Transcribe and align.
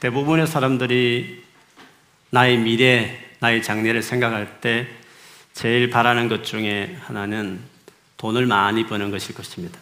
대부분의 0.00 0.46
사람들이 0.46 1.44
나의 2.30 2.58
미래, 2.58 3.18
나의 3.40 3.62
장래를 3.62 4.02
생각할 4.02 4.60
때 4.60 4.86
제일 5.52 5.88
바라는 5.88 6.28
것 6.28 6.44
중에 6.44 6.98
하나는 7.02 7.60
돈을 8.16 8.46
많이 8.46 8.86
버는 8.86 9.10
것일 9.10 9.34
것입니다. 9.34 9.78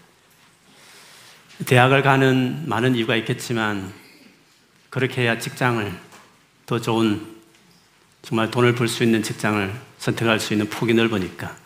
대학을 1.66 2.03
가는 2.03 2.69
많은 2.69 2.95
이유가 2.96 3.16
있겠지만 3.16 3.92
그렇게 4.90 5.22
해야 5.22 5.38
직장을 5.38 5.92
더 6.66 6.80
좋은 6.80 7.34
정말 8.22 8.50
돈을 8.50 8.74
벌 8.74 8.88
수 8.88 9.02
있는 9.04 9.22
직장을 9.22 9.72
선택할 9.98 10.40
수 10.40 10.54
있는 10.54 10.68
폭이 10.68 10.94
넓으니까 10.94 11.56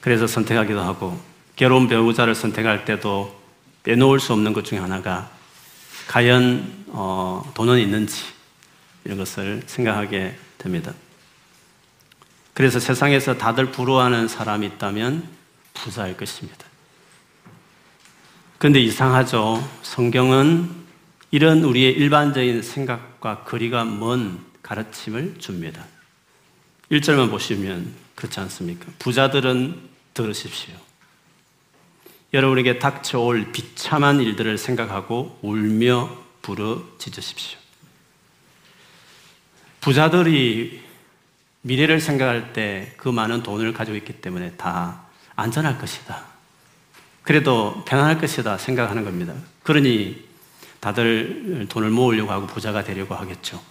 그래서 0.00 0.26
선택하기도 0.26 0.80
하고 0.80 1.20
괴로운 1.56 1.88
배우자를 1.88 2.34
선택할 2.34 2.84
때도 2.84 3.40
빼놓을 3.82 4.20
수 4.20 4.32
없는 4.32 4.52
것 4.52 4.64
중에 4.64 4.78
하나가 4.78 5.30
과연 6.08 6.84
어, 6.88 7.50
돈은 7.54 7.78
있는지 7.78 8.22
이런 9.04 9.18
것을 9.18 9.62
생각하게 9.66 10.36
됩니다. 10.58 10.92
그래서 12.54 12.80
세상에서 12.80 13.36
다들 13.36 13.70
부러워하는 13.70 14.28
사람이 14.28 14.66
있다면 14.66 15.28
부자일 15.74 16.16
것입니다. 16.16 16.64
그런데 18.58 18.80
이상하죠. 18.80 19.68
성경은 19.82 20.70
이런 21.30 21.62
우리의 21.64 21.92
일반적인 21.92 22.62
생각과 22.62 23.44
거리가 23.44 23.84
먼 23.84 24.40
가르침을 24.62 25.36
줍니다. 25.38 25.84
1절만 26.90 27.30
보시면 27.30 27.92
그렇지 28.14 28.40
않습니까? 28.40 28.86
부자들은 28.98 29.78
들으십시오. 30.14 30.74
여러분에게 32.32 32.78
닥쳐올 32.78 33.52
비참한 33.52 34.20
일들을 34.20 34.58
생각하고 34.58 35.38
울며 35.42 36.16
부르짖으십시오. 36.42 37.58
부자들이 39.80 40.82
미래를 41.62 42.00
생각할 42.00 42.52
때 42.52 42.96
그 43.06 43.08
많은 43.08 43.44
돈을 43.44 43.72
가지고 43.72 43.96
있기 43.98 44.14
때문에 44.14 44.56
다 44.56 45.06
안전할 45.36 45.78
것이다. 45.78 46.24
그래도 47.22 47.84
편안할 47.86 48.18
것이다 48.18 48.58
생각하는 48.58 49.04
겁니다. 49.04 49.32
그러니 49.62 50.24
다들 50.80 51.66
돈을 51.68 51.90
모으려고 51.90 52.32
하고 52.32 52.48
부자가 52.48 52.82
되려고 52.82 53.14
하겠죠. 53.14 53.62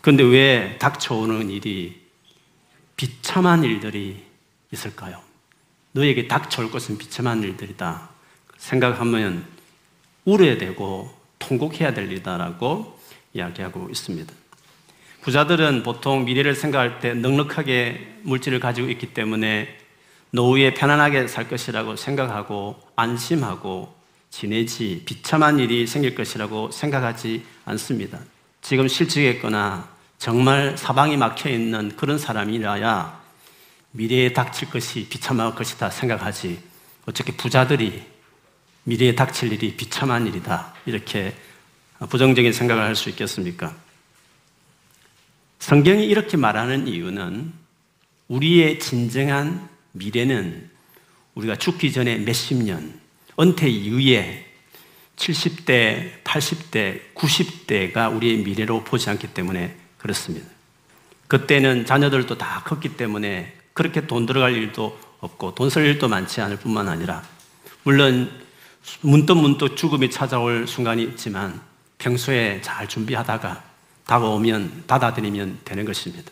그런데 0.00 0.22
왜 0.24 0.78
닥쳐오는 0.78 1.50
일이 1.50 2.00
비참한 2.96 3.64
일들이 3.64 4.24
있을까요? 4.72 5.20
너에게 5.92 6.28
닥쳐올 6.28 6.70
것은 6.70 6.98
비참한 6.98 7.42
일들이다. 7.42 8.08
생각하면 8.56 9.44
울어야 10.24 10.56
되고 10.58 11.12
통곡해야 11.38 11.94
될 11.94 12.10
일이다라고 12.10 12.98
이야기하고 13.34 13.88
있습니다. 13.90 14.32
부자들은 15.22 15.82
보통 15.82 16.24
미래를 16.24 16.54
생각할 16.54 17.00
때 17.00 17.14
넉넉하게 17.14 18.18
물질을 18.22 18.60
가지고 18.60 18.88
있기 18.90 19.14
때문에 19.14 19.78
노후에 20.30 20.74
편안하게 20.74 21.28
살 21.28 21.48
것이라고 21.48 21.96
생각하고 21.96 22.80
안심하고 22.96 23.94
지내지 24.30 25.02
비참한 25.04 25.58
일이 25.58 25.86
생길 25.86 26.14
것이라고 26.14 26.70
생각하지 26.70 27.44
않습니다. 27.66 28.18
지금 28.62 28.88
실직했거나 28.88 29.88
정말 30.18 30.76
사방이 30.78 31.16
막혀 31.16 31.50
있는 31.50 31.94
그런 31.96 32.16
사람이라야 32.16 33.21
미래에 33.92 34.32
닥칠 34.32 34.70
것이 34.70 35.08
비참할 35.08 35.54
것이다 35.54 35.90
생각하지 35.90 36.62
어떻게 37.06 37.32
부자들이 37.32 38.02
미래에 38.84 39.14
닥칠 39.14 39.52
일이 39.52 39.76
비참한 39.76 40.26
일이다 40.26 40.74
이렇게 40.86 41.34
부정적인 42.08 42.52
생각을 42.52 42.82
할 42.82 42.96
수 42.96 43.08
있겠습니까? 43.10 43.74
성경이 45.60 46.06
이렇게 46.06 46.36
말하는 46.36 46.88
이유는 46.88 47.52
우리의 48.26 48.80
진정한 48.80 49.68
미래는 49.92 50.70
우리가 51.34 51.56
죽기 51.56 51.92
전에 51.92 52.16
몇십 52.18 52.64
년, 52.64 52.98
은퇴 53.38 53.68
이후에 53.68 54.46
70대, 55.16 56.24
80대, 56.24 57.14
90대가 57.14 58.14
우리의 58.14 58.38
미래로 58.38 58.82
보지 58.82 59.08
않기 59.10 59.28
때문에 59.28 59.76
그렇습니다. 59.98 60.48
그때는 61.28 61.86
자녀들도 61.86 62.36
다 62.36 62.62
컸기 62.66 62.96
때문에 62.96 63.54
그렇게 63.74 64.06
돈 64.06 64.26
들어갈 64.26 64.52
일도 64.54 64.98
없고 65.20 65.54
돈 65.54 65.68
쓸 65.70 65.86
일도 65.86 66.08
많지 66.08 66.40
않을 66.40 66.58
뿐만 66.58 66.88
아니라 66.88 67.22
물론 67.84 68.30
문득 69.00 69.36
문득 69.36 69.76
죽음이 69.76 70.10
찾아올 70.10 70.66
순간이 70.66 71.02
있지만 71.04 71.60
평소에 71.98 72.60
잘 72.62 72.88
준비하다가 72.88 73.62
다가오면 74.06 74.84
받아들이면 74.88 75.60
되는 75.64 75.84
것입니다. 75.84 76.30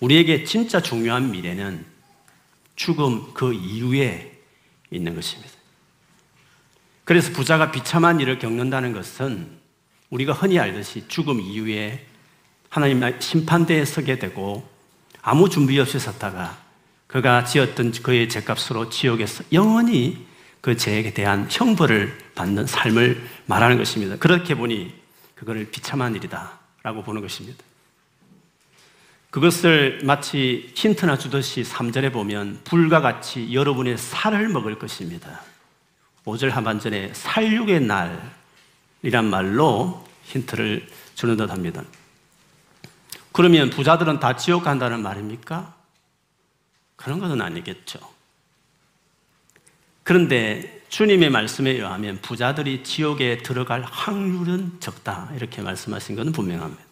우리에게 0.00 0.42
진짜 0.44 0.80
중요한 0.80 1.30
미래는 1.30 1.86
죽음 2.74 3.32
그 3.34 3.52
이후에 3.52 4.40
있는 4.90 5.14
것입니다. 5.14 5.52
그래서 7.04 7.32
부자가 7.32 7.70
비참한 7.70 8.18
일을 8.18 8.38
겪는다는 8.40 8.92
것은 8.92 9.48
우리가 10.10 10.32
흔히 10.32 10.58
알듯이 10.58 11.06
죽음 11.06 11.40
이후에 11.40 12.04
하나님의 12.68 13.16
심판대에 13.20 13.84
서게 13.84 14.18
되고 14.18 14.68
아무 15.22 15.48
준비 15.48 15.78
없이 15.78 15.98
섰다가 15.98 16.58
그가 17.06 17.44
지었던 17.44 17.92
그의 18.02 18.28
죄값으로 18.28 18.90
지옥에서 18.90 19.44
영원히 19.52 20.26
그 20.60 20.76
죄에 20.76 21.12
대한 21.12 21.46
형벌을 21.50 22.16
받는 22.34 22.66
삶을 22.66 23.22
말하는 23.46 23.78
것입니다. 23.78 24.16
그렇게 24.16 24.54
보니 24.54 24.94
그거를 25.34 25.70
비참한 25.70 26.14
일이다 26.14 26.58
라고 26.82 27.02
보는 27.02 27.20
것입니다. 27.20 27.62
그것을 29.30 30.00
마치 30.04 30.70
힌트나 30.74 31.16
주듯이 31.16 31.62
3절에 31.62 32.12
보면 32.12 32.60
불과 32.64 33.00
같이 33.00 33.52
여러분의 33.54 33.96
살을 33.96 34.48
먹을 34.48 34.78
것입니다. 34.78 35.40
5절 36.24 36.50
하반전에 36.50 37.12
살육의 37.14 37.80
날이란 37.80 39.24
말로 39.30 40.06
힌트를 40.24 40.86
주는 41.14 41.36
듯 41.36 41.50
합니다. 41.50 41.82
그러면 43.32 43.70
부자들은 43.70 44.20
다 44.20 44.36
지옥 44.36 44.64
간다는 44.64 45.02
말입니까? 45.02 45.74
그런 46.96 47.18
것은 47.18 47.40
아니겠죠. 47.40 47.98
그런데 50.04 50.82
주님의 50.88 51.30
말씀에 51.30 51.70
의하면 51.70 52.18
부자들이 52.20 52.84
지옥에 52.84 53.38
들어갈 53.38 53.82
확률은 53.82 54.78
적다. 54.80 55.30
이렇게 55.34 55.62
말씀하신 55.62 56.16
것은 56.16 56.32
분명합니다. 56.32 56.82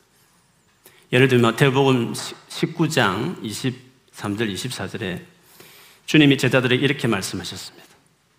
예를 1.12 1.28
들면 1.28 1.56
대복음 1.56 2.12
19장 2.12 3.42
23절 3.42 4.54
24절에 4.54 5.22
주님이 6.06 6.38
제자들에게 6.38 6.84
이렇게 6.84 7.08
말씀하셨습니다. 7.08 7.86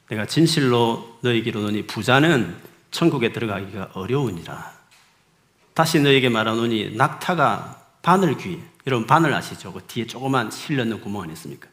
내가 0.09 0.25
진실로 0.25 1.19
너희에게 1.21 1.49
이르노니 1.51 1.87
부자는 1.87 2.57
천국에 2.91 3.31
들어가기가 3.31 3.91
어려우니라. 3.93 4.73
다시 5.73 5.99
너에게 6.01 6.29
말하노니 6.29 6.95
낙타가 6.95 7.80
바늘 8.01 8.37
귀, 8.37 8.61
여러분 8.87 9.05
바늘 9.05 9.33
아시죠? 9.33 9.73
그 9.73 9.81
뒤에 9.87 10.07
조그만 10.07 10.49
실려는 10.51 10.99
구멍 11.01 11.23
안 11.23 11.31
있습니까? 11.31 11.67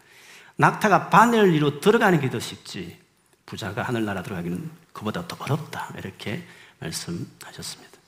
낙타가 0.56 1.10
바늘 1.10 1.52
위로 1.52 1.80
들어가는 1.80 2.20
게 2.20 2.30
더 2.30 2.40
쉽지 2.40 2.98
부자가 3.46 3.82
하늘나라 3.82 4.22
들어가기는 4.22 4.70
그보다 4.92 5.26
더 5.26 5.36
어렵다 5.38 5.94
이렇게 5.96 6.44
말씀하셨습니다. 6.80 7.98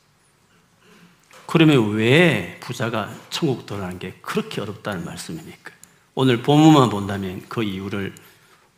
그러면 1.47 1.95
왜 1.95 2.59
부자가 2.61 3.11
천국 3.31 3.67
들어가는 3.67 3.99
게 3.99 4.19
그렇게 4.21 4.61
어렵다는 4.61 5.05
말씀입니까? 5.05 5.73
오늘 6.15 6.43
본문만 6.43 6.91
본다면 6.91 7.43
그 7.49 7.63
이유를 7.63 8.15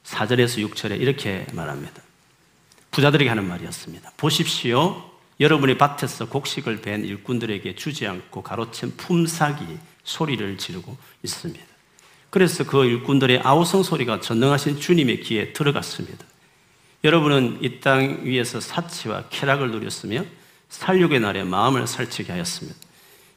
4절에서 0.05 0.67
6절에 0.71 1.01
이렇게 1.01 1.47
말합니다. 1.53 2.01
부자들에게 2.93 3.29
하는 3.29 3.47
말이었습니다. 3.49 4.13
보십시오. 4.17 5.12
여러분의 5.43 5.77
밭에서 5.77 6.29
곡식을 6.29 6.83
벤 6.83 7.05
일꾼들에게 7.05 7.75
주지 7.75 8.07
않고 8.07 8.45
가로챈 8.45 8.97
품삯이 8.97 9.77
소리를 10.05 10.57
지르고 10.57 10.97
있습니다. 11.25 11.65
그래서 12.31 12.65
그 12.65 12.85
일꾼들의 12.85 13.41
아우성 13.43 13.83
소리가 13.83 14.21
전능하신 14.21 14.79
주님의 14.79 15.21
귀에 15.21 15.53
들어갔습니다. 15.53 16.25
여러분은 17.05 17.59
이 17.63 17.81
땅 17.81 18.21
위에서 18.23 18.61
사치와 18.61 19.25
쾌락을 19.31 19.73
누렸으며 19.73 20.25
살육의 20.69 21.19
날에 21.19 21.43
마음을 21.43 21.89
살치게 21.89 22.31
하였습니다. 22.31 22.79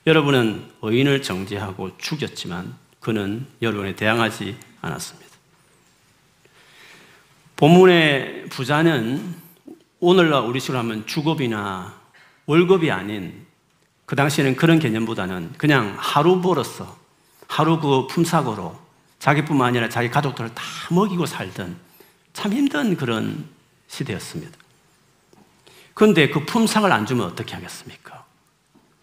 여러분은 0.06 0.70
의인을 0.84 1.24
정죄하고 1.24 1.98
죽였지만 1.98 2.76
그는 3.00 3.48
여러분에 3.64 3.96
대항하지 3.96 4.56
않았습니다. 4.82 5.26
본문의 7.56 8.46
부자는 8.50 9.45
오늘날 10.08 10.44
우리 10.44 10.60
식으로 10.60 10.78
하면 10.78 11.08
주급이나 11.08 11.92
월급이 12.46 12.92
아닌 12.92 13.44
그 14.06 14.16
당시에는 14.16 14.56
그런 14.56 14.78
개념보다는 14.78 15.54
그냥 15.58 15.96
하루 15.98 16.42
벌었어. 16.42 16.96
하루 17.48 17.80
그 17.80 18.06
품삯으로 18.06 18.78
자기뿐만 19.18 19.70
아니라 19.70 19.90
자기 19.90 20.12
가족들을 20.12 20.54
다 20.54 20.64
먹이고 20.92 21.26
살던 21.26 21.78
참 22.34 22.54
힘든 22.54 22.96
그런 22.96 23.46
시대였습니다. 23.88 24.56
그런데 25.96 26.30
그 26.30 26.46
품삯을 26.46 26.92
안 26.92 27.08
주면 27.08 27.26
어떻게 27.26 27.56
하겠습니까? 27.56 28.26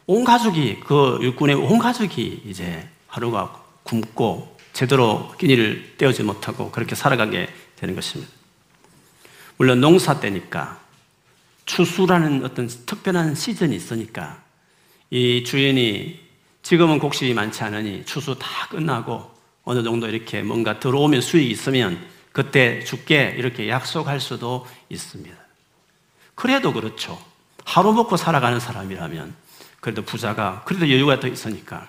온 0.06 0.22
가족이 0.22 0.82
그 0.86 1.18
일꾼의 1.20 1.56
온 1.56 1.80
가족이 1.80 2.44
이제 2.46 2.88
하루가 3.08 3.60
굶고 3.82 4.56
제대로 4.72 5.34
끼니를 5.36 5.96
떼어지 5.98 6.22
못하고 6.22 6.70
그렇게 6.70 6.94
살아가게 6.94 7.52
되는 7.74 7.96
것입니다. 7.96 8.30
물론 9.56 9.80
농사 9.80 10.20
때니까 10.20 10.81
추수라는 11.66 12.44
어떤 12.44 12.68
특별한 12.68 13.34
시즌이 13.34 13.74
있으니까 13.74 14.42
이 15.10 15.44
주인이 15.44 16.20
지금은 16.62 16.98
곡식이 16.98 17.34
많지 17.34 17.62
않으니 17.64 18.04
추수 18.04 18.38
다 18.38 18.68
끝나고 18.68 19.30
어느 19.64 19.82
정도 19.82 20.08
이렇게 20.08 20.42
뭔가 20.42 20.80
들어오면 20.80 21.20
수익이 21.20 21.50
있으면 21.50 21.98
그때 22.32 22.82
죽게 22.84 23.34
이렇게 23.36 23.68
약속할 23.68 24.20
수도 24.20 24.66
있습니다. 24.88 25.36
그래도 26.34 26.72
그렇죠. 26.72 27.22
하루 27.64 27.92
먹고 27.92 28.16
살아가는 28.16 28.58
사람이라면 28.58 29.34
그래도 29.80 30.02
부자가 30.02 30.62
그래도 30.64 30.88
여유가 30.90 31.20
더 31.20 31.28
있으니까 31.28 31.88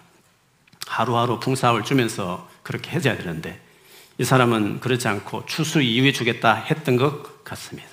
하루하루 0.87 1.39
풍사을 1.39 1.83
주면서 1.83 2.49
그렇게 2.61 2.91
해줘야 2.91 3.17
되는데 3.17 3.61
이 4.17 4.23
사람은 4.23 4.79
그렇지 4.79 5.07
않고 5.07 5.45
추수 5.45 5.81
이후에 5.81 6.11
주겠다 6.11 6.53
했던 6.53 6.97
것 6.97 7.43
같습니다. 7.43 7.92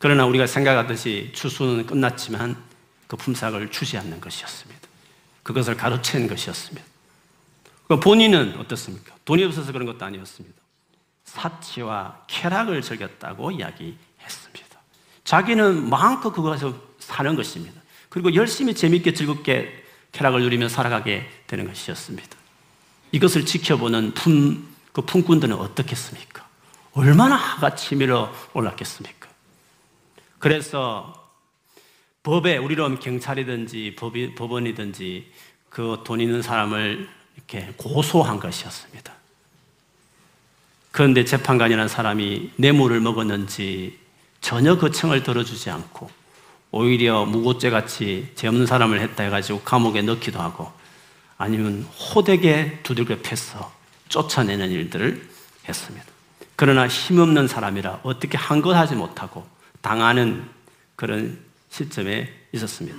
그러나 0.00 0.24
우리가 0.24 0.46
생각하듯이 0.46 1.30
추수는 1.34 1.84
끝났지만 1.86 2.56
그 3.06 3.16
품삯을 3.16 3.70
주지 3.70 3.98
않는 3.98 4.18
것이었습니다. 4.18 4.80
그것을 5.42 5.76
가로챈 5.76 6.26
것이었습니다. 6.26 6.86
그 7.86 8.00
본인은 8.00 8.56
어떻습니까? 8.58 9.14
돈이 9.26 9.44
없어서 9.44 9.72
그런 9.72 9.86
것도 9.86 10.02
아니었습니다. 10.06 10.56
사치와 11.24 12.22
쾌락을 12.28 12.80
즐겼다고 12.80 13.50
이야기했습니다. 13.50 14.80
자기는 15.24 15.90
마음껏 15.90 16.32
그것을 16.32 16.72
사는 16.98 17.36
것입니다. 17.36 17.78
그리고 18.08 18.34
열심히 18.34 18.74
재밌게 18.74 19.12
즐겁게 19.12 19.84
쾌락을 20.12 20.40
누리며 20.40 20.70
살아가게 20.70 21.28
되는 21.46 21.66
것이었습니다. 21.66 22.36
이것을 23.12 23.44
지켜보는 23.44 24.14
품, 24.14 24.66
그 24.92 25.02
품꾼들은 25.02 25.54
어떻겠습니까? 25.56 26.48
얼마나 26.92 27.36
하가 27.36 27.74
치밀어 27.74 28.32
올랐겠습니까? 28.54 29.19
그래서 30.40 31.14
법에 32.24 32.56
우리로 32.56 32.98
경찰이든지 32.98 33.94
법이, 33.96 34.34
법원이든지 34.34 35.30
그 35.68 36.02
돈 36.04 36.20
있는 36.20 36.42
사람을 36.42 37.08
이렇게 37.36 37.72
고소한 37.76 38.40
것이었습니다. 38.40 39.12
그런데 40.90 41.24
재판관이라는 41.24 41.86
사람이 41.88 42.52
뇌물을 42.56 43.00
먹었는지 43.00 43.98
전혀 44.40 44.76
그 44.76 44.90
청을 44.90 45.22
들어주지 45.22 45.70
않고 45.70 46.10
오히려 46.72 47.24
무고죄 47.24 47.70
같이 47.70 48.32
죄 48.34 48.48
없는 48.48 48.66
사람을 48.66 49.00
했다 49.00 49.22
해가지고 49.24 49.60
감옥에 49.60 50.02
넣기도 50.02 50.40
하고 50.40 50.72
아니면 51.38 51.82
호되게 51.82 52.80
두들겨 52.82 53.18
패서 53.22 53.72
쫓아내는 54.08 54.70
일들을 54.70 55.28
했습니다. 55.68 56.06
그러나 56.56 56.88
힘없는 56.88 57.46
사람이라 57.48 58.00
어떻게 58.02 58.36
한 58.36 58.60
것 58.60 58.74
하지 58.74 58.94
못하고 58.94 59.46
당하는 59.80 60.48
그런 60.96 61.38
시점에 61.70 62.28
있었습니다. 62.52 62.98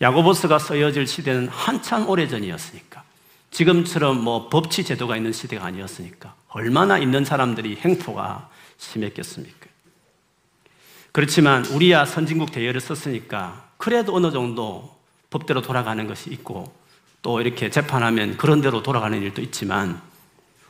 야고보스가 0.00 0.58
쓰여질 0.58 1.06
시대는 1.06 1.48
한참 1.48 2.08
오래 2.08 2.28
전이었으니까 2.28 3.02
지금처럼 3.50 4.22
뭐 4.22 4.48
법치 4.48 4.84
제도가 4.84 5.16
있는 5.16 5.32
시대가 5.32 5.64
아니었으니까 5.66 6.34
얼마나 6.48 6.98
있는 6.98 7.24
사람들이 7.24 7.76
행포가 7.76 8.50
심했겠습니까? 8.78 9.66
그렇지만 11.12 11.64
우리야 11.66 12.04
선진국 12.04 12.50
대열을 12.50 12.80
썼으니까 12.80 13.70
그래도 13.76 14.14
어느 14.16 14.32
정도 14.32 14.94
법대로 15.30 15.62
돌아가는 15.62 16.06
것이 16.06 16.30
있고 16.30 16.74
또 17.22 17.40
이렇게 17.40 17.70
재판하면 17.70 18.36
그런 18.36 18.60
대로 18.60 18.82
돌아가는 18.82 19.20
일도 19.20 19.40
있지만 19.42 20.00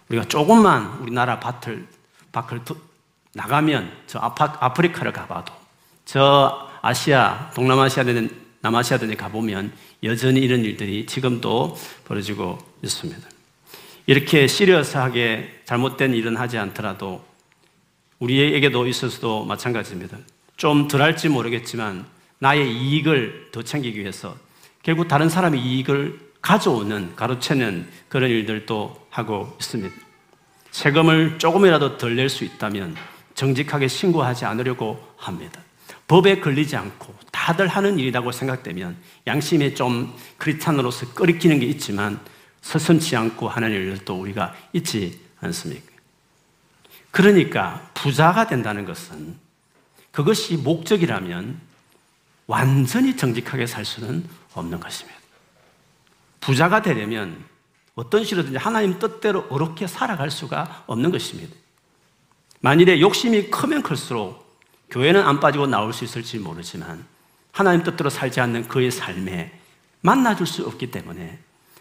우리가 0.09 0.27
조금만 0.29 0.99
우리나라 1.01 1.41
밭을 1.41 1.87
밖을 2.33 2.61
나가면 3.35 3.93
저 4.07 4.19
아파, 4.21 4.57
아프리카를 4.61 5.13
가봐도 5.13 5.53
저 6.05 6.69
아시아, 6.83 7.51
동남아시아 7.55 8.05
든 8.05 8.31
남아시아 8.61 8.99
등에 8.99 9.15
가보면 9.15 9.73
여전히 10.05 10.41
이런 10.41 10.65
일들이 10.65 11.05
지금도 11.07 11.77
벌어지고 12.07 12.59
있습니다. 12.83 13.29
이렇게 14.07 14.47
시리어스하게 14.47 15.63
잘못된 15.65 16.15
일은 16.15 16.37
하지 16.37 16.59
않더라도 16.59 17.25
우리에게도 18.19 18.87
있어서도 18.87 19.45
마찬가지입니다. 19.45 20.19
좀 20.57 20.89
덜 20.89 21.03
할지 21.03 21.29
모르겠지만 21.29 22.07
나의 22.39 22.73
이익을 22.73 23.49
더 23.53 23.63
챙기기 23.63 23.99
위해서 24.01 24.37
결국 24.83 25.09
다른 25.09 25.29
사람의 25.29 25.61
이익을 25.61 26.21
가져오는, 26.41 27.17
가로채는 27.17 27.89
그런 28.09 28.31
일들도 28.31 29.07
하고 29.11 29.57
있습니다. 29.59 29.95
세금을 30.71 31.39
조금이라도 31.39 31.97
덜 31.97 32.17
낼 32.17 32.29
수 32.29 32.45
있다면 32.45 32.95
정직하게 33.35 33.89
신고하지 33.89 34.45
않으려고 34.45 35.01
합니다. 35.17 35.61
법에 36.07 36.41
걸리지 36.41 36.77
않고 36.77 37.15
다들 37.33 37.67
하는 37.67 37.99
일이라고 37.99 38.33
생각되면 38.33 38.97
양심에 39.27 39.75
좀 39.75 40.15
크리스찬으로서 40.39 41.15
끓이키는 41.15 41.59
게 41.59 41.67
있지만 41.67 42.21
서슴치 42.61 43.17
않고 43.17 43.49
하는 43.49 43.71
일들도 43.71 44.21
우리가 44.21 44.55
있지 44.73 45.21
않습니까? 45.41 45.93
그러니까 47.11 47.91
부자가 47.95 48.47
된다는 48.47 48.85
것은 48.85 49.37
그것이 50.11 50.57
목적이라면 50.57 51.61
완전히 52.47 53.17
정직하게 53.17 53.67
살 53.67 53.85
수는 53.85 54.29
없는 54.55 54.81
것입니다. 54.81 55.19
부자가 56.41 56.83
되려면 56.83 57.45
어떤 57.95 58.25
식으로든지 58.25 58.59
하나님 58.59 58.99
뜻대로 58.99 59.47
어렵게 59.49 59.87
살아갈 59.87 60.31
수가 60.31 60.85
없는 60.87 61.11
것입니다. 61.11 61.55
만일에 62.65 62.99
욕심이 62.99 63.51
크면 63.51 63.83
클수록 63.83 64.59
교회는 64.89 65.23
안 65.23 65.39
빠지고 65.39 65.67
나올 65.67 65.93
수 65.93 66.03
있을지 66.03 66.39
모르지만 66.39 67.05
하나님 67.53 67.83
뜻대로 67.83 68.09
살지 68.09 68.41
않는 68.41 68.69
그의 68.69 68.91
삶에 68.91 69.53
만나줄 70.01 70.47
수 70.47 70.65
없기 70.65 70.91
때문에 70.91 71.39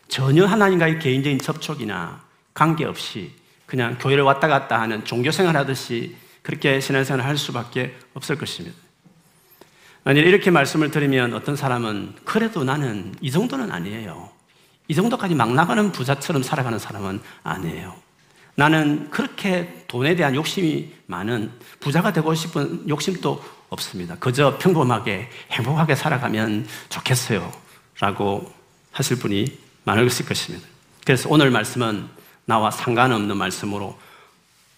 전혀 0.09 0.45
하나님과의 0.45 0.99
개인적인 0.99 1.39
접촉이나 1.39 2.21
관계없이 2.53 3.31
그냥 3.65 3.97
교회를 3.97 4.25
왔다 4.25 4.49
갔다 4.49 4.81
하는 4.81 5.05
종교생활 5.05 5.55
하듯이 5.55 6.17
그렇게 6.41 6.81
신앙생활을 6.81 7.23
할 7.23 7.37
수밖에 7.37 7.95
없을 8.13 8.37
것입니다. 8.37 8.75
만일 10.03 10.27
이렇게 10.27 10.51
말씀을 10.51 10.91
드리면 10.91 11.33
어떤 11.33 11.55
사람은 11.55 12.15
그래도 12.25 12.65
나는 12.65 13.15
이 13.21 13.31
정도는 13.31 13.71
아니에요. 13.71 14.31
이 14.89 14.95
정도까지 14.95 15.33
막 15.33 15.53
나가는 15.53 15.93
부자처럼 15.93 16.43
살아가는 16.43 16.77
사람은 16.77 17.21
아니에요. 17.43 17.95
나는 18.55 19.09
그렇게 19.11 19.82
돈에 19.93 20.15
대한 20.15 20.33
욕심이 20.33 20.91
많은 21.05 21.51
부자가 21.79 22.11
되고 22.11 22.33
싶은 22.33 22.89
욕심도 22.89 23.39
없습니다. 23.69 24.17
그저 24.17 24.57
평범하게 24.57 25.29
행복하게 25.51 25.93
살아가면 25.93 26.65
좋겠어요. 26.89 27.53
라고 27.99 28.51
하실 28.91 29.19
분이 29.19 29.55
많을 29.83 30.09
것입니다. 30.09 30.67
그래서 31.05 31.29
오늘 31.29 31.51
말씀은 31.51 32.09
나와 32.45 32.71
상관없는 32.71 33.37
말씀으로 33.37 33.95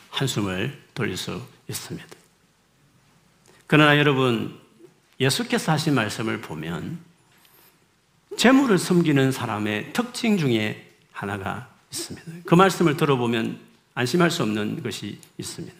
한숨을 0.09 0.83
돌릴 0.93 1.15
수 1.15 1.41
있습니다. 1.69 2.09
그러나 3.67 3.97
여러분, 3.97 4.59
예수께서 5.17 5.71
하신 5.71 5.95
말씀을 5.95 6.41
보면 6.41 6.99
재물을 8.35 8.77
섬기는 8.77 9.31
사람의 9.31 9.93
특징 9.93 10.37
중에 10.37 10.91
하나가 11.13 11.69
있습니다. 11.89 12.31
그 12.45 12.53
말씀을 12.53 12.97
들어보면 12.97 13.64
안심할 13.95 14.29
수 14.29 14.43
없는 14.43 14.83
것이 14.83 15.19
있습니다. 15.37 15.75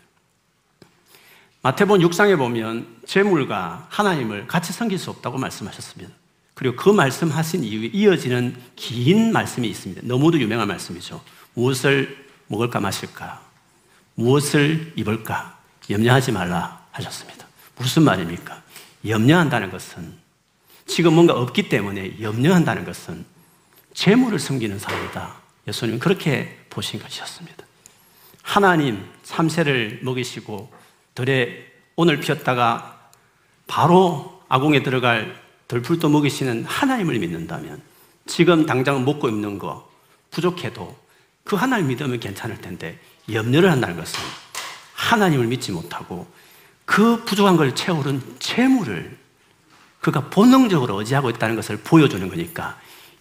마태본 1.62 2.02
6장에 2.02 2.38
보면 2.38 3.02
재물과 3.06 3.88
하나님을 3.90 4.48
같이 4.48 4.72
섬길 4.72 4.98
수 4.98 5.10
없다고 5.10 5.38
말씀하셨습니다. 5.38 6.14
그리고 6.54 6.76
그 6.76 6.90
말씀하신 6.90 7.64
이후에 7.64 7.90
이어지는 7.92 8.56
긴 8.76 9.32
말씀이 9.34 9.68
있습니다. 9.68 10.02
너무도 10.06 10.40
유명한 10.40 10.68
말씀이죠. 10.68 11.22
무엇을 11.54 12.26
먹을까 12.48 12.80
마실까? 12.80 13.44
무엇을 14.16 14.94
입을까? 14.96 15.58
염려하지 15.90 16.32
말라 16.32 16.86
하셨습니다. 16.92 17.46
무슨 17.78 18.04
말입니까? 18.04 18.64
염려한다는 19.06 19.72
것은 19.72 20.14
지금 20.88 21.14
뭔가 21.14 21.34
없기 21.34 21.68
때문에 21.68 22.22
염려한다는 22.22 22.86
것은 22.86 23.26
재물을 23.94 24.40
섬기는 24.40 24.80
사람이다. 24.80 25.36
예수님은 25.68 26.00
그렇게 26.00 26.66
보신 26.70 27.00
것이었습니다. 27.00 27.65
하나님 28.46 29.04
참새를 29.24 30.02
먹이시고 30.04 30.72
들에 31.16 31.66
오늘 31.96 32.20
피었다가 32.20 33.10
바로 33.66 34.44
아궁에 34.48 34.84
들어갈 34.84 35.42
덜풀도 35.68 36.10
먹이시는 36.10 36.64
하나님을 36.64 37.18
믿는다면 37.18 37.82
지금 38.28 38.68
당장 38.68 39.04
먹고 39.04 39.28
입는 39.30 39.58
거 39.58 39.90
부족해도 40.30 40.96
그 41.44 41.56
하나님 41.56 41.88
믿으면 41.88 42.20
괜찮을 42.20 42.62
텐데 42.62 43.00
염려를 43.32 43.72
한다는 43.72 43.98
것은 43.98 44.20
하나님을 44.94 45.48
믿지 45.48 45.72
못하고 45.72 46.28
그 46.86 47.26
부족한 47.26 47.58
걸 47.58 47.74
채우는 47.74 48.36
재물을 48.38 49.18
그가 50.02 50.30
본능적으로 50.30 51.00
의지하고 51.00 51.32
있다는 51.32 51.56
것을 51.56 51.78
보여주는 51.78 52.30
거니까 52.30 52.80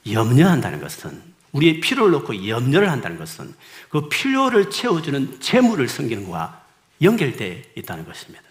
염려한다는 0.08 0.82
것은 0.82 1.33
우리의 1.54 1.80
필요를 1.80 2.12
놓고 2.12 2.48
염려를 2.48 2.90
한다는 2.90 3.16
것은 3.16 3.54
그 3.88 4.08
필요를 4.08 4.70
채워주는 4.70 5.40
재물을 5.40 5.88
섬기는 5.88 6.24
것과 6.24 6.62
연결되어 7.00 7.62
있다는 7.76 8.04
것입니다. 8.04 8.44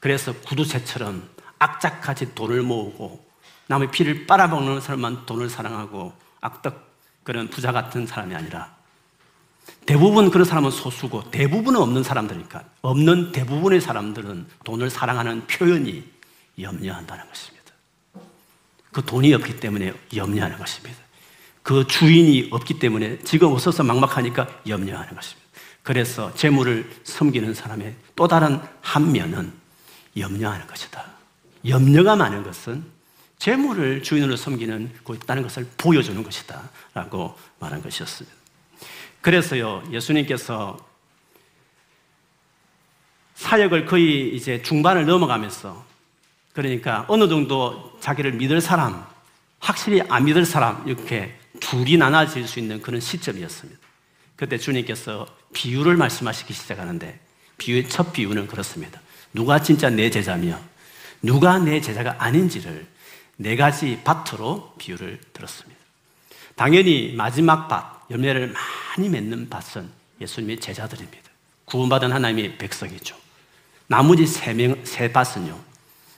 그래서 0.00 0.32
구두쇠처럼 0.40 1.28
악착같이 1.58 2.34
돈을 2.34 2.62
모으고 2.62 3.24
남의 3.68 3.90
피를 3.90 4.26
빨아먹는 4.26 4.80
사람만 4.80 5.26
돈을 5.26 5.48
사랑하고 5.48 6.12
악덕 6.40 6.90
그런 7.22 7.48
부자 7.48 7.70
같은 7.70 8.06
사람이 8.06 8.34
아니라 8.34 8.74
대부분 9.86 10.30
그런 10.30 10.44
사람은 10.44 10.70
소수고 10.70 11.30
대부분은 11.30 11.80
없는 11.80 12.02
사람들이니까 12.02 12.64
없는 12.80 13.32
대부분의 13.32 13.80
사람들은 13.80 14.48
돈을 14.64 14.90
사랑하는 14.90 15.46
표현이 15.46 16.02
염려한다는 16.58 17.28
것입니다. 17.28 17.72
그 18.90 19.04
돈이 19.04 19.32
없기 19.34 19.60
때문에 19.60 19.92
염려하는 20.14 20.58
것입니다. 20.58 20.98
그 21.62 21.86
주인이 21.86 22.48
없기 22.50 22.78
때문에 22.78 23.18
지금 23.20 23.52
없어서 23.52 23.82
막막하니까 23.82 24.62
염려하는 24.66 25.14
것입니다. 25.14 25.48
그래서 25.82 26.32
재물을 26.34 26.90
섬기는 27.04 27.54
사람의 27.54 27.94
또 28.14 28.28
다른 28.28 28.60
한 28.80 29.12
면은 29.12 29.52
염려하는 30.16 30.66
것이다. 30.66 31.04
염려가 31.66 32.16
많은 32.16 32.42
것은 32.42 32.84
재물을 33.38 34.02
주인으로 34.02 34.36
섬기는 34.36 34.92
고 35.02 35.14
있다는 35.14 35.42
것을 35.42 35.66
보여주는 35.76 36.22
것이다. 36.22 36.70
라고 36.94 37.36
말한 37.58 37.82
것이었습니다. 37.82 38.36
그래서요, 39.20 39.82
예수님께서 39.90 40.78
사역을 43.34 43.86
거의 43.86 44.34
이제 44.36 44.62
중반을 44.62 45.06
넘어가면서 45.06 45.84
그러니까 46.52 47.04
어느 47.08 47.28
정도 47.28 47.96
자기를 48.00 48.32
믿을 48.32 48.60
사람, 48.60 49.04
확실히 49.58 50.02
안 50.08 50.24
믿을 50.24 50.44
사람, 50.44 50.86
이렇게 50.86 51.36
둘이 51.72 51.96
나눠질 51.96 52.46
수 52.46 52.58
있는 52.58 52.82
그런 52.82 53.00
시점이었습니다. 53.00 53.80
그때 54.36 54.58
주님께서 54.58 55.26
비유를 55.54 55.96
말씀하시기 55.96 56.52
시작하는데 56.52 57.18
비유의 57.56 57.88
첫 57.88 58.12
비유는 58.12 58.46
그렇습니다. 58.46 59.00
누가 59.32 59.62
진짜 59.62 59.88
내 59.88 60.10
제자며 60.10 60.60
누가 61.22 61.58
내 61.58 61.80
제자가 61.80 62.16
아닌지를 62.18 62.86
네 63.38 63.56
가지 63.56 63.98
밭으로 64.04 64.74
비유를 64.76 65.18
들었습니다. 65.32 65.80
당연히 66.56 67.14
마지막 67.16 67.68
밭, 67.68 68.04
열매를 68.10 68.52
많이 68.52 69.08
맺는 69.08 69.48
밭은 69.48 69.88
예수님의 70.20 70.60
제자들입니다. 70.60 71.30
구원받은 71.64 72.12
하나님의 72.12 72.58
백성이죠. 72.58 73.16
나머지 73.86 74.26
세 74.26 74.52
명, 74.52 74.84
세 74.84 75.10
밭은요, 75.10 75.58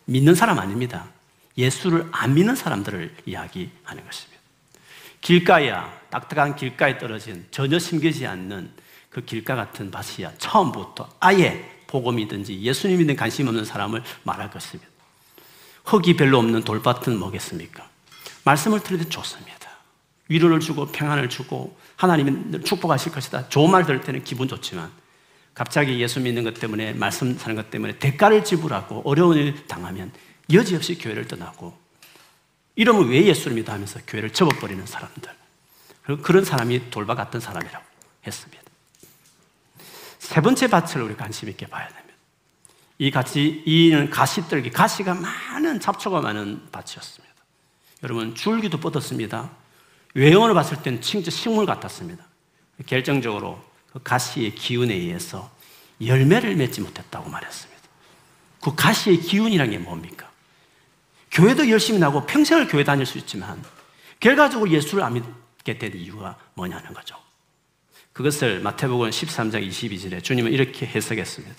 믿는 0.06 0.34
사람 0.34 0.58
아닙니다. 0.58 1.06
예수를 1.56 2.08
안 2.11 2.34
믿는 2.34 2.56
사람들을 2.56 3.18
이야기하는 3.26 4.04
것입니다. 4.04 4.34
길가야, 5.25 5.90
딱딱한 6.11 6.54
길가에 6.54 6.99
떨어진 6.99 7.47
전혀 7.50 7.78
심겨지 7.78 8.26
않는 8.26 8.71
그 9.09 9.25
길가 9.25 9.57
같은 9.57 9.90
밭이야. 9.90 10.35
처음부터 10.37 11.09
아예 11.19 11.64
복음이든지 11.87 12.61
예수님이든 12.61 13.16
관심 13.16 13.49
없는 13.49 13.64
사람을 13.64 14.02
말할 14.25 14.50
것입니다. 14.50 14.90
흙이 15.87 16.16
별로 16.16 16.38
없는 16.38 16.62
돌밭은 16.62 17.19
뭐겠습니까? 17.19 17.88
말씀을 18.45 18.83
때 18.83 19.02
좋습니다. 19.09 19.71
위로를 20.28 20.61
주고 20.61 20.88
평안을 20.88 21.31
주고 21.31 21.75
하나님이 21.97 22.62
축복하실 22.62 23.12
것이다. 23.12 23.49
좋은 23.49 23.71
말 23.71 23.87
들을 23.87 24.02
때는 24.02 24.25
기분 24.25 24.47
좋지만 24.47 24.90
갑자기 25.54 26.00
예수 26.00 26.21
믿는 26.21 26.45
것 26.45 26.52
때문에 26.52 26.93
말씀 26.93 27.38
사는 27.38 27.57
것 27.57 27.71
때문에 27.71 27.99
대가를 27.99 28.45
지불하고 28.45 29.02
어려운 29.07 29.38
일 29.38 29.66
당하면 29.66 30.12
여지없이 30.52 30.99
교회를 30.99 31.26
떠나고 31.28 31.84
이러면 32.76 33.09
왜 33.09 33.25
예수를 33.26 33.54
믿어 33.54 33.73
하면서 33.73 34.00
교회를 34.07 34.33
접어버리는 34.33 34.85
사람들. 34.87 35.31
그리고 36.02 36.23
그런 36.23 36.45
사람이 36.45 36.90
같은 36.90 37.40
사람이라고 37.40 37.85
했습니다. 38.26 38.62
세 40.19 40.40
번째 40.40 40.69
밭을 40.69 41.02
우리 41.02 41.16
관심 41.16 41.49
있게 41.49 41.66
봐야 41.66 41.87
됩니다. 41.88 42.14
이 42.99 43.11
가시, 43.11 43.62
이는 43.66 44.11
가시떨기, 44.11 44.71
가시가 44.71 45.14
많은 45.14 45.81
잡초가 45.81 46.21
많은 46.21 46.71
밭이었습니다. 46.71 47.35
여러분, 48.02 48.35
줄기도 48.35 48.78
뻗었습니다. 48.78 49.50
외형으로 50.14 50.54
봤을 50.54 50.83
때는 50.83 51.00
진짜 51.00 51.31
식물 51.31 51.66
같았습니다. 51.66 52.25
결정적으로 52.87 53.62
그 53.93 54.02
가시의 54.02 54.54
기운에 54.54 54.95
의해서 54.95 55.50
열매를 56.04 56.57
맺지 56.57 56.81
못했다고 56.81 57.31
말했습니다. 57.31 57.83
그 58.61 58.75
가시의 58.75 59.21
기운이란 59.21 59.71
게 59.71 59.78
뭡니까? 59.78 60.24
교회도 61.35 61.69
열심히 61.69 61.99
나고 61.99 62.25
평생을 62.26 62.69
교회 62.69 62.85
다닐 62.85 63.05
수 63.05 63.19
있지만 63.19 63.62
결과적으로 64.21 64.71
예수를 64.71 65.03
안 65.03 65.14
믿게 65.14 65.79
된 65.79 65.93
이유가 65.95 66.37
뭐냐는 66.55 66.95
거죠. 66.95 67.17
그것을 68.12 68.61
마태복음 68.61 69.11
13장 69.11 69.69
22절에 69.69 70.23
주님은 70.23 70.53
이렇게 70.53 70.87
해석했습니다. 70.87 71.57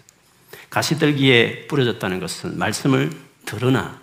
가시들기에 0.70 1.68
뿌려졌다는 1.68 2.22
것은 2.22 2.58
말씀을 2.58 3.12
들으나 3.46 4.00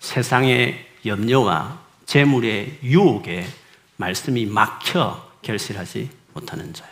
세상의 0.00 0.84
염려와 1.06 1.80
재물의 2.06 2.80
유혹에 2.82 3.46
말씀이 3.96 4.46
막혀 4.46 5.30
결실하지 5.42 6.10
못하는 6.32 6.74
자요. 6.74 6.90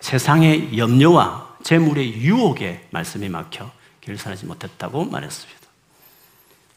세상의 0.00 0.78
염려와 0.78 1.58
재물의 1.62 2.14
유혹에 2.14 2.88
말씀이 2.90 3.28
막혀 3.28 3.70
결실하지 4.00 4.46
못했다고 4.46 5.04
말했습니다. 5.04 5.61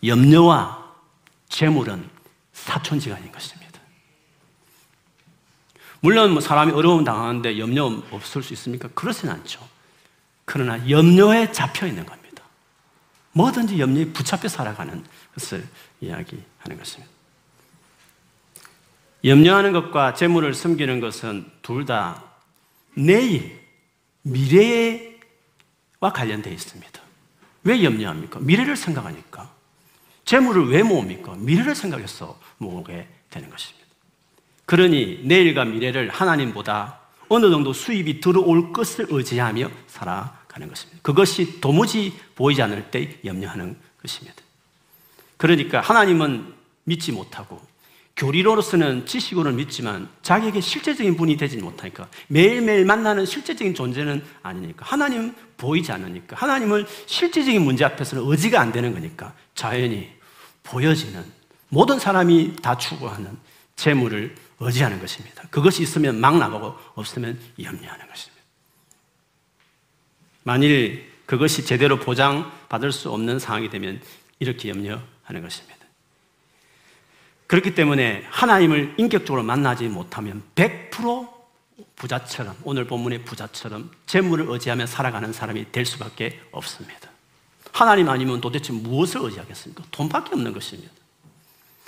염려와 0.04 0.94
재물은 1.50 2.10
사촌지간인 2.54 3.32
것입니다. 3.32 3.80
물론 6.00 6.32
뭐 6.32 6.42
사람이 6.42 6.72
어려움 6.72 7.04
당하는데 7.04 7.58
염려 7.58 7.86
없을 8.12 8.44
수 8.44 8.54
있습니까? 8.54 8.88
그렇진 8.90 9.30
않죠. 9.30 9.68
그러나 10.46 10.90
염려에 10.90 11.52
잡혀 11.52 11.88
있는 11.88 12.06
겁니다. 12.06 12.44
뭐든지 13.32 13.80
염려에 13.80 14.06
붙잡혀 14.14 14.48
살아가는 14.48 15.04
것을 15.34 15.68
이야기하는 16.02 16.78
것입니다. 16.78 17.14
염려하는 19.24 19.74
것과 19.74 20.14
재물을 20.14 20.54
숨기는 20.54 21.00
것은 21.00 21.50
둘 21.64 21.86
다 21.86 22.24
내일, 22.96 23.60
미래와 24.22 26.14
관련되어 26.14 26.54
있습니다. 26.54 27.02
왜 27.64 27.84
염려합니까? 27.84 28.40
미래를 28.40 28.78
생각하니까. 28.78 29.54
재물을 30.26 30.70
왜 30.70 30.84
모읍니까? 30.84 31.36
미래를 31.38 31.76
생각해서 31.76 32.40
모으게 32.58 33.08
되는 33.30 33.50
것입니다. 33.50 33.86
그러니 34.66 35.22
내일과 35.24 35.66
미래를 35.66 36.10
하나님보다 36.10 37.00
어느 37.30 37.50
정도 37.50 37.74
수입이 37.74 38.20
들어올 38.20 38.74
것을 38.74 39.08
의지하며 39.10 39.70
살아가는 39.88 40.68
것입니다. 40.68 41.00
그것이 41.02 41.62
도무지 41.62 42.14
보이지 42.36 42.62
않을 42.64 42.90
때 42.92 43.18
염려하는 43.24 43.78
것입니다. 44.02 44.36
그러니까 45.38 45.82
하나님은 45.82 46.54
믿지 46.84 47.12
못하고 47.12 47.62
교리로서는 48.16 49.06
지식으로는 49.06 49.58
믿지만 49.58 50.08
자기에게 50.22 50.62
실제적인 50.62 51.18
분이 51.18 51.36
되지 51.36 51.58
못하니까 51.58 52.08
매일매일 52.28 52.86
만나는 52.86 53.26
실제적인 53.26 53.74
존재는 53.74 54.24
아니니까 54.42 54.86
하나님 54.86 55.36
보이지 55.58 55.92
않으니까 55.92 56.38
하나님을 56.38 56.88
실제적인 57.08 57.62
문제 57.62 57.84
앞에서는 57.84 58.24
의지가 58.26 58.62
안 58.62 58.72
되는 58.72 58.94
거니까 58.94 59.34
자연히 59.54 60.15
보여지는 60.66 61.24
모든 61.70 62.00
사람이 62.00 62.58
다 62.62 62.78
추구하는 62.78 63.38
재물을 63.76 64.36
의지하는 64.60 65.00
것입니다. 65.00 65.44
그것이 65.50 65.84
있으면 65.84 66.20
막 66.20 66.38
나가고 66.38 66.76
없으면 66.96 67.40
염려하는 67.62 68.08
것입니다. 68.08 68.44
만일 70.44 71.12
그것이 71.26 71.66
제대로 71.66 72.00
보장받을 72.00 72.92
수 72.92 73.12
없는 73.12 73.40
상황이 73.40 73.70
되면 73.70 74.02
이렇게 74.40 74.70
염려하는 74.70 75.42
것입니다. 75.42 75.76
그렇기 77.48 77.76
때문에 77.76 78.26
하나님을 78.30 78.96
인격적으로 78.98 79.44
만나지 79.44 79.88
못하면 79.88 80.44
100% 80.56 81.36
부자처럼 81.96 82.56
오늘 82.64 82.86
본문의 82.86 83.24
부자처럼 83.24 83.92
재물을 84.06 84.46
의지하며 84.50 84.86
살아가는 84.86 85.32
사람이 85.32 85.72
될 85.72 85.86
수밖에 85.86 86.40
없습니다. 86.52 87.15
하나님 87.76 88.08
아니면 88.08 88.40
도대체 88.40 88.72
무엇을 88.72 89.20
의지하겠습니까? 89.26 89.84
돈밖에 89.92 90.30
없는 90.34 90.54
것입니다. 90.54 90.94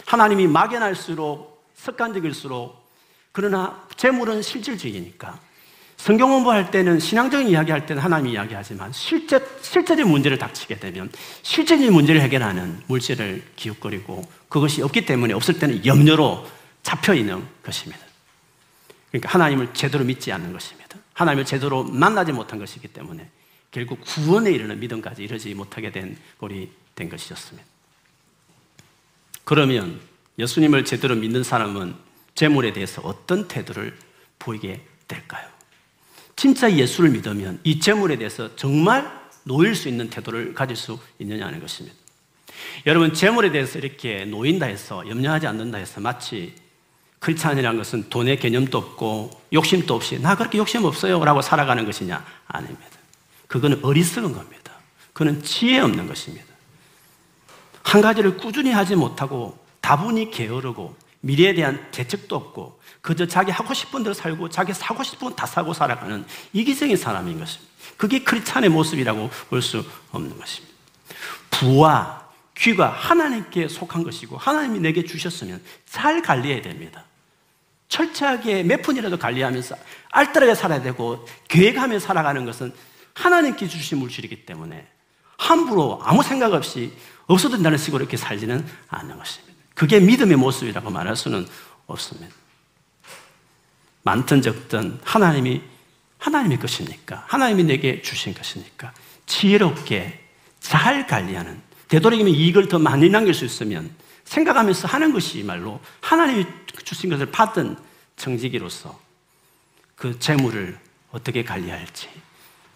하나님이 0.06 0.46
막연할수록 0.48 1.66
습관적일수록 1.76 2.86
그러나 3.32 3.88
재물은 3.96 4.42
실질적이니까 4.42 5.40
성경 5.96 6.30
공부할 6.30 6.72
때는 6.72 7.00
신앙적인 7.00 7.48
이야기 7.48 7.72
할 7.72 7.86
때는 7.86 8.04
하나님 8.04 8.34
이야기하지만 8.34 8.92
실제 8.92 9.40
실제적인 9.62 10.10
문제를 10.10 10.38
닥치게 10.38 10.78
되면 10.80 11.10
실제적인 11.44 11.94
문제를 11.94 12.20
해결하는 12.20 12.82
물질을 12.88 13.46
기웃거리고 13.56 14.30
그것이 14.50 14.82
없기 14.82 15.06
때문에 15.06 15.34
없을 15.34 15.58
때는 15.58 15.86
염려로 15.86 16.46
잡혀 16.84 17.14
있는 17.14 17.48
것입니다. 17.64 18.04
그러니까 19.10 19.30
하나님을 19.30 19.74
제대로 19.74 20.04
믿지 20.04 20.34
않는 20.34 20.52
것입니다. 20.52 20.98
하나님을 21.14 21.46
제대로 21.46 21.86
만나지 21.86 22.34
못한 22.34 22.60
것이기 22.60 22.90
때문에 22.90 23.30
결국 23.72 24.00
구원에 24.02 24.52
이르는 24.52 24.80
믿음까지 24.80 25.24
이르지 25.24 25.54
못하게 25.54 25.92
된 25.92 26.18
꼴이 26.38 26.70
된 26.96 27.10
것이었습니다. 27.10 27.68
그러면 29.44 30.00
예수님을 30.40 30.86
제대로 30.86 31.16
믿는 31.16 31.44
사람은 31.44 31.96
재물에 32.36 32.74
대해서 32.74 33.02
어떤 33.02 33.48
태도를 33.48 33.98
보이게 34.40 34.82
될까요? 35.08 35.48
진짜 36.36 36.72
예수를 36.72 37.10
믿으면 37.10 37.60
이 37.64 37.80
재물에 37.80 38.18
대해서 38.18 38.56
정말 38.56 39.12
놓일 39.44 39.76
수 39.76 39.90
있는 39.90 40.10
태도를 40.10 40.54
가질 40.54 40.76
수 40.76 41.00
있느냐는 41.20 41.60
것입니다. 41.60 41.98
여러분, 42.86 43.14
재물에 43.14 43.52
대해서 43.52 43.80
이렇게 43.80 44.26
놓인다 44.26 44.68
해서 44.68 45.08
염려하지 45.08 45.48
않는다 45.48 45.78
해서 45.78 46.00
마치 46.02 46.54
크리스찬이라는 47.20 47.78
것은 47.78 48.10
돈의 48.10 48.40
개념도 48.40 48.78
없고 48.78 49.42
욕심도 49.54 49.96
없이 49.96 50.20
나 50.22 50.36
그렇게 50.36 50.58
욕심 50.58 50.86
없어요 50.86 51.24
라고 51.24 51.42
살아가는 51.42 51.84
것이냐? 51.86 52.24
아닙니다. 52.48 52.97
그거는 53.48 53.84
어리석은 53.84 54.34
겁니다. 54.34 54.74
그는 55.14 55.42
지혜 55.44 55.80
없는 55.80 56.08
것입니다. 56.08 56.46
한 57.84 58.02
가지를 58.02 58.38
꾸준히 58.38 58.72
하지 58.72 58.96
못하고 58.96 59.58
다분히 59.82 60.30
게으르고 60.30 60.96
미래에 61.22 61.54
대한 61.54 61.90
대책도 61.92 62.36
없고 62.36 62.80
그저 63.02 63.26
자기 63.26 63.52
하고 63.52 63.74
싶은 63.74 64.04
대로 64.04 64.14
살고 64.14 64.50
자기 64.50 64.74
사고 64.74 65.04
싶은 65.04 65.30
건다 65.30 65.46
사고 65.46 65.74
살아가는 65.74 66.26
이기적인 66.54 66.98
사람인 66.98 67.40
것입니다. 67.40 67.74
그게 67.96 68.24
크리스찬의 68.24 68.70
모습이라고 68.70 69.30
볼 69.50 69.62
수 69.62 69.84
없는 70.12 70.38
것입니다. 70.38 70.76
부와 71.50 72.28
귀가 72.58 72.90
하나님께 72.90 73.68
속한 73.68 74.04
것이고 74.04 74.38
하나님이 74.38 74.80
내게 74.80 75.04
주셨으면 75.04 75.64
잘 75.90 76.22
관리해야 76.22 76.62
됩니다. 76.62 77.06
철저하게 77.88 78.64
몇 78.64 78.82
푼이라도 78.82 79.18
관리하면서 79.18 79.76
알뜰하게 80.10 80.56
살아야 80.56 80.82
되고 80.82 81.26
계획하며 81.48 82.00
살아가는 82.00 82.46
것은 82.46 82.74
하나님께 83.18 83.68
주신 83.68 83.98
물질이기 83.98 84.46
때문에 84.46 84.88
함부로 85.38 86.00
아무 86.04 86.22
생각 86.22 86.54
없이 86.54 86.94
없어도 87.26 87.56
된다는 87.56 87.78
식으로 87.78 88.04
이렇게 88.04 88.16
살지는 88.16 88.66
않는 88.88 89.18
것입니다. 89.18 89.54
그게 89.74 90.00
믿음의 90.00 90.38
모습이라고 90.38 90.90
말할 90.90 91.16
수는 91.16 91.48
없습니다. 91.88 92.34
많든 94.04 94.42
적든 94.42 95.00
하나님이 95.04 95.62
하나님의 96.20 96.60
것이니까 96.60 97.26
하나님이 97.28 97.64
내게 97.64 98.02
주신 98.02 98.34
것이니까 98.34 98.94
지혜롭게 99.26 100.24
잘 100.60 101.06
관리하는 101.08 101.62
되도록이면 101.90 102.34
이익을 102.34 102.68
더 102.68 102.80
많이 102.80 103.10
남길 103.10 103.34
수 103.34 103.46
있으면 103.46 103.90
생각하면서 104.26 104.88
하는 104.88 105.12
것이 105.12 105.44
말로 105.44 105.80
하나님이 106.02 106.46
주신 106.84 107.10
것을 107.10 107.28
받은 107.28 107.78
정직이로서 108.16 109.00
그 109.96 110.20
재물을 110.20 110.80
어떻게 111.12 111.44
관리할지 111.44 112.10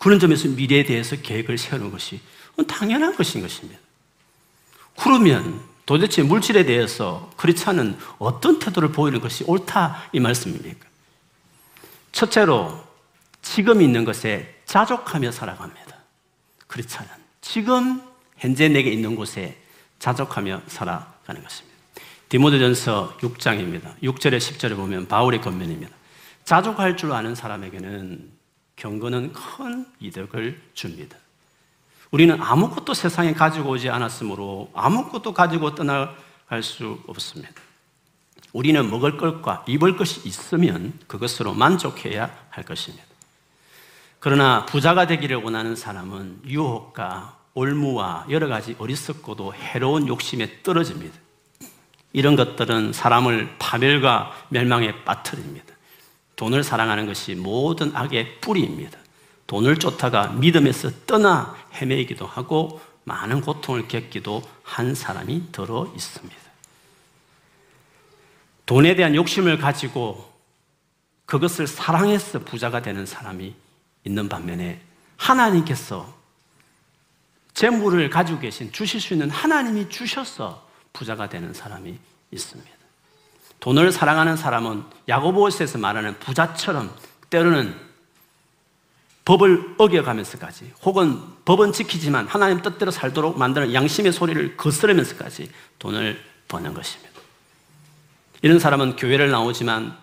그런 0.01 0.19
점에서 0.19 0.47
미래에 0.47 0.83
대해서 0.83 1.15
계획을 1.15 1.59
세우는 1.59 1.91
것이 1.91 2.19
당연한 2.67 3.15
것인 3.15 3.41
것입니다. 3.41 3.79
그러면 4.97 5.61
도대체 5.85 6.23
물질에 6.23 6.65
대해서 6.65 7.29
크리스찬은 7.37 7.97
어떤 8.17 8.57
태도를 8.57 8.91
보이는 8.91 9.21
것이 9.21 9.43
옳다 9.43 10.09
이 10.11 10.19
말씀입니까? 10.19 10.87
첫째로 12.11 12.83
지금 13.43 13.81
있는 13.83 14.03
것에 14.03 14.61
자족하며 14.65 15.31
살아갑니다. 15.31 15.95
크리스찬은 16.65 17.09
지금 17.41 18.01
현재 18.37 18.69
내게 18.69 18.89
있는 18.91 19.15
곳에 19.15 19.61
자족하며 19.99 20.63
살아가는 20.65 21.43
것입니다. 21.43 21.77
디모데전서 22.29 23.17
6장입니다. 23.19 23.99
6절에 24.01 24.39
10절에 24.39 24.75
보면 24.75 25.07
바울의 25.07 25.41
권면입니다. 25.41 25.95
자족할 26.43 26.97
줄 26.97 27.11
아는 27.11 27.35
사람에게는 27.35 28.40
경건은 28.81 29.31
큰 29.33 29.85
이득을 29.99 30.59
줍니다. 30.73 31.15
우리는 32.09 32.41
아무것도 32.41 32.95
세상에 32.95 33.31
가지고 33.31 33.69
오지 33.69 33.91
않았으므로 33.91 34.71
아무것도 34.73 35.35
가지고 35.35 35.75
떠나갈 35.75 36.63
수 36.63 36.99
없습니다. 37.05 37.53
우리는 38.53 38.89
먹을 38.89 39.17
것과 39.17 39.65
입을 39.67 39.97
것이 39.97 40.27
있으면 40.27 40.93
그것으로 41.05 41.53
만족해야 41.53 42.35
할 42.49 42.65
것입니다. 42.65 43.05
그러나 44.19 44.65
부자가 44.65 45.05
되기를 45.05 45.37
원하는 45.37 45.75
사람은 45.75 46.41
유혹과 46.47 47.37
올무와 47.53 48.25
여러 48.31 48.47
가지 48.47 48.75
어리석고도 48.79 49.53
해로운 49.53 50.07
욕심에 50.07 50.63
떨어집니다. 50.63 51.15
이런 52.13 52.35
것들은 52.35 52.93
사람을 52.93 53.57
파멸과 53.59 54.47
멸망에 54.49 55.03
빠뜨립니다. 55.05 55.70
돈을 56.41 56.63
사랑하는 56.63 57.05
것이 57.05 57.35
모든 57.35 57.95
악의 57.95 58.41
뿌리입니다. 58.41 58.97
돈을 59.45 59.77
쫓다가 59.77 60.29
믿음에서 60.29 60.89
떠나 61.05 61.55
헤매기도 61.75 62.25
하고 62.25 62.81
많은 63.03 63.41
고통을 63.41 63.87
겪기도 63.87 64.41
한 64.63 64.95
사람이 64.95 65.51
들어 65.51 65.93
있습니다. 65.95 66.41
돈에 68.65 68.95
대한 68.95 69.13
욕심을 69.13 69.59
가지고 69.59 70.33
그것을 71.27 71.67
사랑해서 71.67 72.39
부자가 72.39 72.81
되는 72.81 73.05
사람이 73.05 73.53
있는 74.03 74.27
반면에 74.27 74.81
하나님께서 75.17 76.11
재물을 77.53 78.09
가지고 78.09 78.39
계신 78.39 78.71
주실 78.71 78.99
수 78.99 79.13
있는 79.13 79.29
하나님이 79.29 79.89
주셔서 79.89 80.67
부자가 80.91 81.29
되는 81.29 81.53
사람이 81.53 81.99
있습니다. 82.31 82.80
돈을 83.61 83.91
사랑하는 83.91 84.35
사람은 84.35 84.83
야고보스에서 85.07 85.77
말하는 85.77 86.19
부자처럼 86.19 86.93
때로는 87.29 87.75
법을 89.23 89.75
어겨가면서까지 89.77 90.73
혹은 90.83 91.21
법은 91.45 91.71
지키지만 91.71 92.27
하나님 92.27 92.61
뜻대로 92.61 92.89
살도록 92.91 93.37
만드는 93.37 93.73
양심의 93.73 94.11
소리를 94.11 94.57
거스르면서까지 94.57 95.51
돈을 95.77 96.19
버는 96.47 96.73
것입니다. 96.73 97.11
이런 98.41 98.57
사람은 98.57 98.95
교회를 98.95 99.29
나오지만 99.29 99.95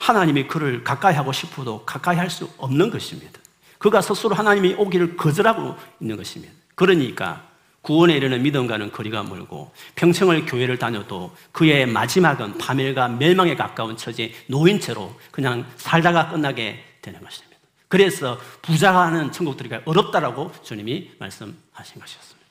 하나님이 0.00 0.48
그를 0.48 0.82
가까이 0.82 1.14
하고 1.14 1.32
싶어도 1.32 1.84
가까이 1.84 2.16
할 2.16 2.30
수 2.30 2.48
없는 2.56 2.90
것입니다. 2.90 3.38
그가 3.76 4.00
스스로 4.00 4.34
하나님이 4.34 4.74
오기를 4.74 5.16
거절하고 5.16 5.76
있는 6.00 6.16
것입니다. 6.16 6.54
그러니까 6.74 7.47
구원에 7.88 8.14
이르는 8.18 8.42
믿음과는 8.42 8.92
거리가 8.92 9.22
멀고 9.22 9.72
평생을 9.94 10.44
교회를 10.44 10.78
다녀도 10.78 11.34
그의 11.52 11.86
마지막은 11.86 12.58
파멸과 12.58 13.08
멸망에 13.08 13.56
가까운 13.56 13.96
처지 13.96 14.34
노인채로 14.48 15.18
그냥 15.30 15.66
살다가 15.78 16.28
끝나게 16.28 16.84
되는 17.00 17.18
것입니다. 17.22 17.56
그래서 17.88 18.38
부자가 18.60 19.06
하는 19.06 19.32
천국 19.32 19.56
들기가 19.56 19.80
어렵다라고 19.86 20.52
주님이 20.62 21.12
말씀하신 21.18 21.98
것이었습니다. 21.98 22.46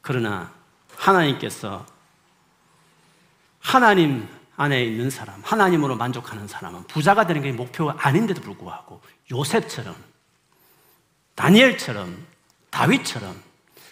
그러나 0.00 0.52
하나님께서 0.94 1.84
하나님 3.58 4.28
안에 4.56 4.84
있는 4.84 5.10
사람, 5.10 5.40
하나님으로 5.42 5.96
만족하는 5.96 6.46
사람은 6.46 6.84
부자가 6.84 7.26
되는 7.26 7.42
게 7.42 7.50
목표가 7.50 7.96
아닌데도 7.98 8.42
불구하고 8.42 9.00
요셉처럼, 9.32 9.96
다니엘처럼, 11.34 12.24
다윗처럼 12.70 13.49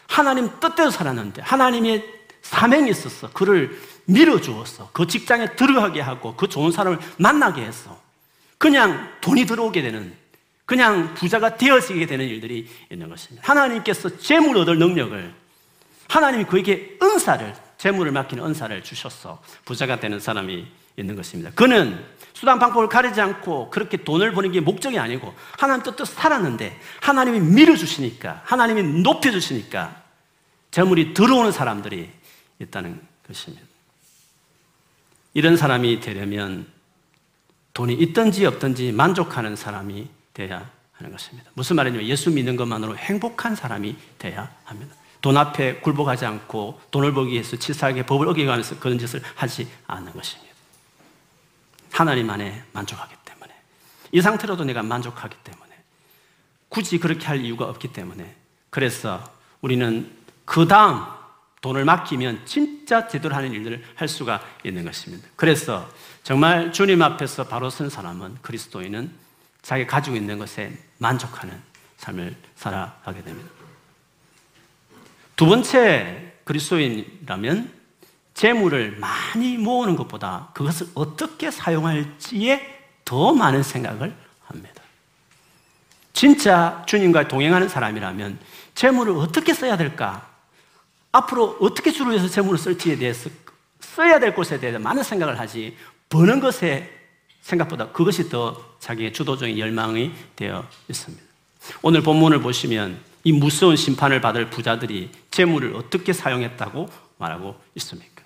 하나님 0.09 0.51
뜻대로 0.59 0.91
살았는데 0.91 1.43
하나님의 1.43 2.05
사명이 2.43 2.91
있어서 2.91 3.31
그를 3.31 3.79
밀어주어서 4.07 4.91
그 4.93 5.07
직장에 5.07 5.55
들어가게 5.55 6.01
하고 6.01 6.35
그 6.35 6.49
좋은 6.49 6.73
사람을 6.73 6.99
만나게 7.19 7.63
해서 7.63 8.01
그냥 8.57 9.09
돈이 9.21 9.45
들어오게 9.45 9.83
되는 9.83 10.13
그냥 10.65 11.15
부자가 11.15 11.57
되어지게 11.57 12.07
되는 12.07 12.27
일들이 12.27 12.69
있는 12.91 13.09
것입니다. 13.09 13.47
하나님께서 13.49 14.19
재물 14.19 14.57
얻을 14.59 14.79
능력을 14.79 15.35
하나님이 16.09 16.45
그에게 16.45 16.99
은사를 17.03 17.55
재물을 17.77 18.11
맡기는 18.11 18.45
은사를 18.45 18.83
주셔서 18.83 19.41
부자가 19.65 20.01
되는 20.01 20.19
사람이 20.19 20.67
있는 20.99 21.17
것입니다. 21.17 21.51
그는 21.55 22.05
수단 22.35 22.59
방법을 22.59 22.89
가리지 22.89 23.21
않고 23.21 23.71
그렇게 23.71 23.97
돈을 23.97 24.33
버는 24.33 24.53
게 24.53 24.61
목적이 24.61 24.99
아니고 24.99 25.35
하나님 25.59 25.83
뜻대로 25.83 26.05
살았는데 26.05 26.79
하나님이 27.01 27.41
밀어주시니까 27.41 28.43
하나님이 28.45 29.03
높여주시니까 29.03 30.03
재물이 30.71 31.15
들어오는 31.15 31.51
사람들이 31.51 32.11
있다는 32.61 33.01
것입니다. 33.27 33.65
이런 35.35 35.57
사람이 35.57 36.01
되려면 36.01 36.67
돈이 37.75 37.95
있든지 37.95 38.45
없든지 38.47 38.93
만족하는 38.93 39.57
사람이 39.57 40.09
돼야 40.35 40.71
하는 40.93 41.13
것입니다. 41.13 41.51
무슨 41.55 41.77
말이냐면 41.77 42.07
예수 42.07 42.31
믿는 42.31 42.57
것만으로 42.57 42.97
행복한 42.97 43.55
사람이 43.55 43.97
돼야 44.19 44.51
합니다. 44.65 44.95
돈 45.21 45.37
앞에 45.37 45.81
굴복하지 45.81 46.27
않고 46.27 46.81
돈을 46.91 47.13
벌기 47.13 47.33
위해서 47.33 47.57
치사하게 47.57 48.07
법을 48.07 48.29
어겨가면서 48.29 48.79
그런 48.79 48.99
짓을 48.99 49.21
하지 49.35 49.69
않는 49.87 50.13
것입니다. 50.13 50.48
하나님 51.93 52.31
안에 52.31 52.63
만족하기 52.73 53.15
때문에 53.25 53.55
이 54.13 54.21
상태로도 54.21 54.65
내가 54.65 54.83
만족하기 54.83 55.37
때문에 55.45 55.69
굳이 56.69 56.99
그렇게 56.99 57.27
할 57.27 57.41
이유가 57.41 57.67
없기 57.67 57.93
때문에 57.93 58.37
그래서 58.71 59.23
우리는 59.61 60.11
그 60.45 60.67
다음 60.67 61.05
돈을 61.61 61.85
맡기면 61.85 62.47
진짜 62.47 63.09
제대로 63.09 63.35
하는 63.35 63.53
일들을 63.53 63.83
할 63.97 64.09
수가 64.09 64.41
있는 64.65 64.85
것입니다. 64.85 65.27
그래서 65.35 65.89
정말 66.23 66.73
주님 66.73 67.03
앞에서 67.03 67.49
바로 67.49 67.69
선 67.69 67.91
사람은 67.91 68.39
그리스도인은 68.43 69.11
자기가 69.63 69.91
가지고 69.91 70.17
있는 70.17 70.39
것에 70.39 70.79
만족하는 70.99 71.61
삶을 71.97 72.37
살아가게 72.55 73.23
됩니다. 73.23 73.51
두 75.37 75.47
번째 75.47 76.33
그리스도인이라면 76.45 77.78
재물을 78.39 78.97
많이 79.01 79.57
모으는 79.57 79.97
것보다 79.97 80.51
그것을 80.55 80.87
어떻게 80.95 81.51
사용할지에 81.51 82.85
더 83.05 83.33
많은 83.35 83.65
생각을 83.65 84.15
합니다. 84.45 84.83
진짜 86.13 86.85
주님과 86.87 87.27
동행하는 87.27 87.69
사람이라면 87.69 88.39
재물을 88.77 89.15
어떻게 89.17 89.53
써야 89.53 89.77
될까? 89.77 90.29
앞으로 91.11 91.57
어떻게 91.61 91.91
주로 91.91 92.13
해서 92.13 92.29
재물을 92.29 92.61
쓸지에 92.61 92.95
대해서 92.95 93.29
써야 93.81 94.21
될 94.21 94.37
곳에 94.37 94.61
대해서 94.61 94.79
많은 94.79 95.03
생각을 95.03 95.41
하지 95.41 95.77
버는 96.09 96.39
것에 96.39 96.97
생각보다 97.41 97.91
그것이 97.91 98.29
더 98.29 98.77
자기의 98.79 99.15
주도적인 99.15 99.59
열망이 99.59 100.13
되어 100.37 100.65
있습니다. 100.89 101.25
오늘 101.83 102.03
본문을 102.03 102.41
보시면 102.41 103.01
이 103.25 103.33
무서운 103.33 103.75
심판을 103.75 104.21
받을 104.21 104.49
부자들이 104.49 105.11
재물을 105.33 105.75
어떻게 105.75 106.13
사용했다고 106.13 106.89
말하고 107.19 107.61
있습니까? 107.75 108.18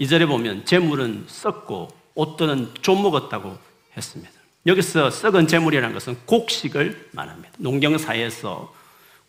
이절에 0.00 0.24
보면 0.24 0.64
재물은 0.64 1.26
썩고 1.28 1.88
옷들은 2.14 2.70
좀 2.80 3.02
먹었다고 3.02 3.58
했습니다. 3.94 4.32
여기서 4.64 5.10
썩은 5.10 5.46
재물이라는 5.46 5.92
것은 5.92 6.16
곡식을 6.24 7.10
말합니다. 7.12 7.50
농경사에서 7.58 8.74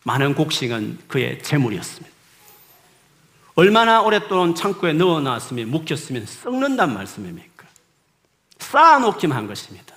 많은 0.04 0.34
곡식은 0.34 1.00
그의 1.08 1.42
재물이었습니다. 1.42 2.10
얼마나 3.54 4.00
오랫동안 4.00 4.54
창고에 4.54 4.94
넣어놨으면 4.94 5.68
묵혔으면 5.68 6.24
썩는단 6.24 6.94
말씀입니까? 6.94 7.66
쌓아놓기만 8.58 9.36
한 9.36 9.46
것입니다. 9.46 9.94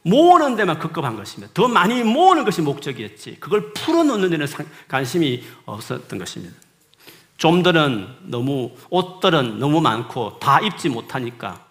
모으는 0.00 0.56
데만 0.56 0.78
급급한 0.78 1.16
것입니다. 1.16 1.52
더 1.52 1.68
많이 1.68 2.02
모으는 2.02 2.46
것이 2.46 2.62
목적이었지. 2.62 3.36
그걸 3.40 3.74
풀어놓는 3.74 4.30
데는 4.30 4.46
관심이 4.88 5.44
없었던 5.66 6.18
것입니다. 6.18 6.56
좀들은 7.38 8.16
너무, 8.22 8.72
옷들은 8.90 9.58
너무 9.58 9.80
많고 9.80 10.38
다 10.38 10.60
입지 10.60 10.88
못하니까 10.88 11.64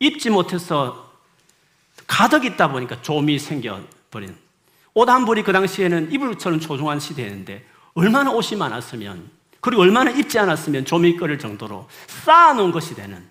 입지 0.00 0.28
못해서 0.28 1.12
가득 2.06 2.44
있다 2.44 2.70
보니까 2.70 3.00
좀이 3.00 3.38
생겨버린. 3.38 4.36
옷 4.92 5.08
한 5.08 5.24
벌이 5.24 5.42
그 5.42 5.52
당시에는 5.52 6.12
이불처럼 6.12 6.60
소중한 6.60 7.00
시대였는데 7.00 7.64
얼마나 7.94 8.30
옷이 8.30 8.58
많았으면 8.58 9.30
그리고 9.60 9.82
얼마나 9.82 10.10
입지 10.10 10.38
않았으면 10.38 10.84
좀이 10.84 11.16
끓을 11.16 11.38
정도로 11.38 11.88
쌓아놓은 12.06 12.70
것이 12.70 12.94
되는 12.94 13.24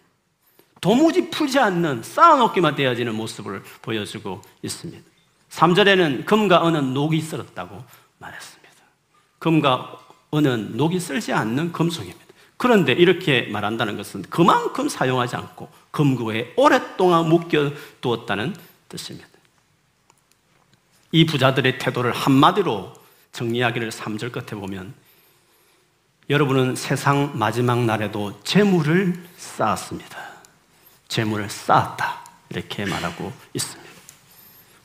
도무지 0.82 1.30
풀지 1.30 1.60
않는 1.60 2.04
쌓아놓기만 2.04 2.76
되어지는 2.76 3.16
모습을 3.16 3.64
보여주고 3.82 4.42
있습니다. 4.62 5.02
3절에는 5.50 6.26
금과 6.26 6.68
은은 6.68 6.94
녹이 6.94 7.22
썰었다고 7.22 7.84
말했습니다. 8.18 8.74
금과 9.40 10.03
은은 10.34 10.78
녹이 10.78 11.00
쓸지 11.00 11.34
않는 11.34 11.72
금속입니다. 11.72 12.24
그런데 12.58 12.94
이렇게 12.94 13.44
말한다는 13.44 13.98
것은 13.98 14.24
그만큼 14.24 14.88
사용하지 14.90 15.36
않고 15.36 15.70
금고에 15.92 16.54
오랫동안 16.56 17.28
묶여두었다는 17.28 18.56
뜻입니다. 18.90 19.28
이 21.12 21.26
부자들의 21.26 21.78
태도를 21.78 22.12
한마디로 22.12 22.94
정리하기를 23.32 23.90
3절 23.90 24.32
끝에 24.32 24.60
보면 24.60 24.94
여러분은 26.30 26.76
세상 26.76 27.38
마지막 27.38 27.84
날에도 27.84 28.40
재물을 28.44 29.14
쌓았습니다. 29.38 30.18
재물을 31.08 31.50
쌓았다. 31.50 32.24
이렇게 32.50 32.86
말하고 32.86 33.34
있습니다. 33.54 33.92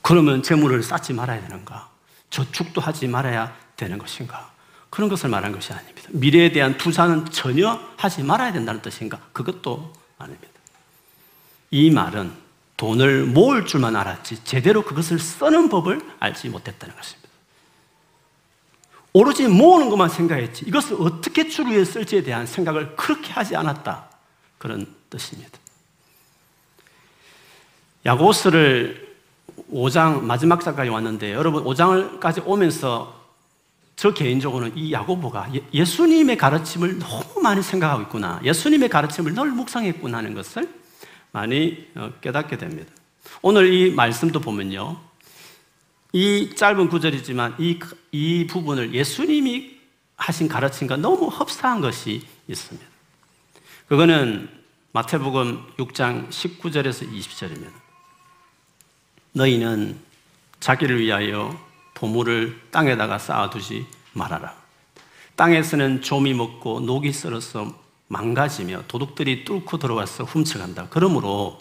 그러면 0.01 0.43
재물을 0.43 0.83
쌓지 0.83 1.13
말아야 1.13 1.41
되는가? 1.41 1.89
저축도 2.29 2.81
하지 2.81 3.07
말아야 3.07 3.55
되는 3.75 3.97
것인가? 3.97 4.51
그런 4.89 5.09
것을 5.09 5.29
말한 5.29 5.51
것이 5.51 5.71
아닙니다. 5.71 6.09
미래에 6.11 6.51
대한 6.51 6.77
투자는 6.77 7.25
전혀 7.25 7.79
하지 7.97 8.23
말아야 8.23 8.51
된다는 8.51 8.81
뜻인가? 8.81 9.19
그것도 9.33 9.93
아닙니다. 10.17 10.47
이 11.71 11.91
말은 11.91 12.31
돈을 12.77 13.25
모을 13.25 13.65
줄만 13.65 13.95
알았지 13.95 14.43
제대로 14.43 14.83
그것을 14.83 15.19
쓰는 15.19 15.69
법을 15.69 16.01
알지 16.19 16.49
못했다는 16.49 16.95
것입니다. 16.95 17.29
오로지 19.11 19.47
모으는 19.47 19.89
것만 19.89 20.09
생각했지 20.09 20.65
이것을 20.65 20.97
어떻게 20.99 21.49
주루에 21.49 21.83
쓸지에 21.83 22.23
대한 22.23 22.45
생각을 22.45 22.95
그렇게 22.95 23.31
하지 23.33 23.55
않았다. 23.55 24.07
그런 24.57 24.85
뜻입니다. 25.09 25.57
야고스를 28.05 29.17
5장 29.71 30.21
마지막 30.21 30.63
장까지 30.63 30.89
왔는데 30.89 31.33
여러분 31.33 31.63
5장까지 31.63 32.45
오면서 32.45 33.18
저 33.99 34.13
개인적으로는 34.13 34.77
이 34.77 34.93
야고보가 34.93 35.51
예, 35.73 35.83
수님의 35.83 36.37
가르침을 36.37 36.99
너무 36.99 37.41
많이 37.43 37.61
생각하고 37.61 38.03
있구나. 38.03 38.39
예수님의 38.45 38.87
가르침을 38.87 39.33
늘 39.33 39.47
묵상했구나 39.47 40.19
하는 40.19 40.33
것을 40.33 40.73
많이 41.33 41.85
어, 41.95 42.13
깨닫게 42.21 42.57
됩니다. 42.57 42.89
오늘 43.41 43.73
이 43.73 43.91
말씀도 43.91 44.39
보면요. 44.39 44.97
이 46.13 46.55
짧은 46.55 46.87
구절이지만 46.87 47.55
이, 47.59 47.77
이 48.13 48.47
부분을 48.47 48.93
예수님이 48.93 49.77
하신 50.15 50.47
가르침과 50.47 50.95
너무 50.95 51.27
흡사한 51.27 51.81
것이 51.81 52.25
있습니다. 52.47 52.87
그거는 53.89 54.47
마태복음 54.93 55.73
6장 55.77 56.29
19절에서 56.29 57.11
20절입니다. 57.11 57.73
너희는 59.33 59.99
자기를 60.61 61.01
위하여 61.01 61.68
보물을 61.99 62.61
땅에다가 62.71 63.17
쌓아두지 63.19 63.85
말아라. 64.13 64.55
땅에서는 65.35 66.01
좀이 66.01 66.33
먹고 66.33 66.79
녹이 66.79 67.11
썰어서 67.11 67.77
망가지며 68.07 68.83
도둑들이 68.87 69.43
뚫고 69.43 69.77
들어와서 69.77 70.23
훔쳐간다. 70.23 70.87
그러므로 70.89 71.59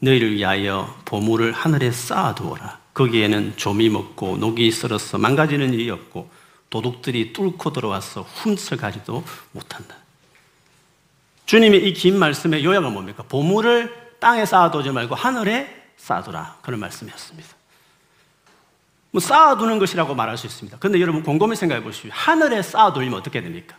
너희를 0.00 0.34
위하여 0.34 0.96
보물을 1.04 1.52
하늘에 1.52 1.90
쌓아두어라. 1.90 2.78
거기에는 2.94 3.56
좀이 3.56 3.90
먹고 3.90 4.38
녹이 4.38 4.70
썰어서 4.70 5.18
망가지는 5.18 5.72
일이 5.74 5.90
없고 5.90 6.30
도둑들이 6.70 7.32
뚫고 7.34 7.72
들어와서 7.72 8.22
훔쳐가지도 8.22 9.22
못한다. 9.52 9.96
주님의 11.46 11.88
이 11.88 11.92
긴 11.92 12.18
말씀의 12.18 12.64
요약은 12.64 12.92
뭡니까? 12.92 13.22
보물을 13.28 14.16
땅에 14.18 14.44
쌓아두지 14.46 14.90
말고 14.90 15.14
하늘에 15.14 15.92
쌓아두라. 15.96 16.58
그런 16.62 16.80
말씀이었습니다. 16.80 17.57
뭐 19.10 19.20
쌓아두는 19.20 19.78
것이라고 19.78 20.14
말할 20.14 20.36
수 20.36 20.46
있습니다. 20.46 20.78
그런데 20.78 21.00
여러분 21.00 21.22
곰곰이 21.22 21.56
생각해 21.56 21.82
보십시오. 21.82 22.10
하늘에 22.12 22.62
쌓아두면 22.62 23.14
어떻게 23.14 23.40
됩니까? 23.40 23.76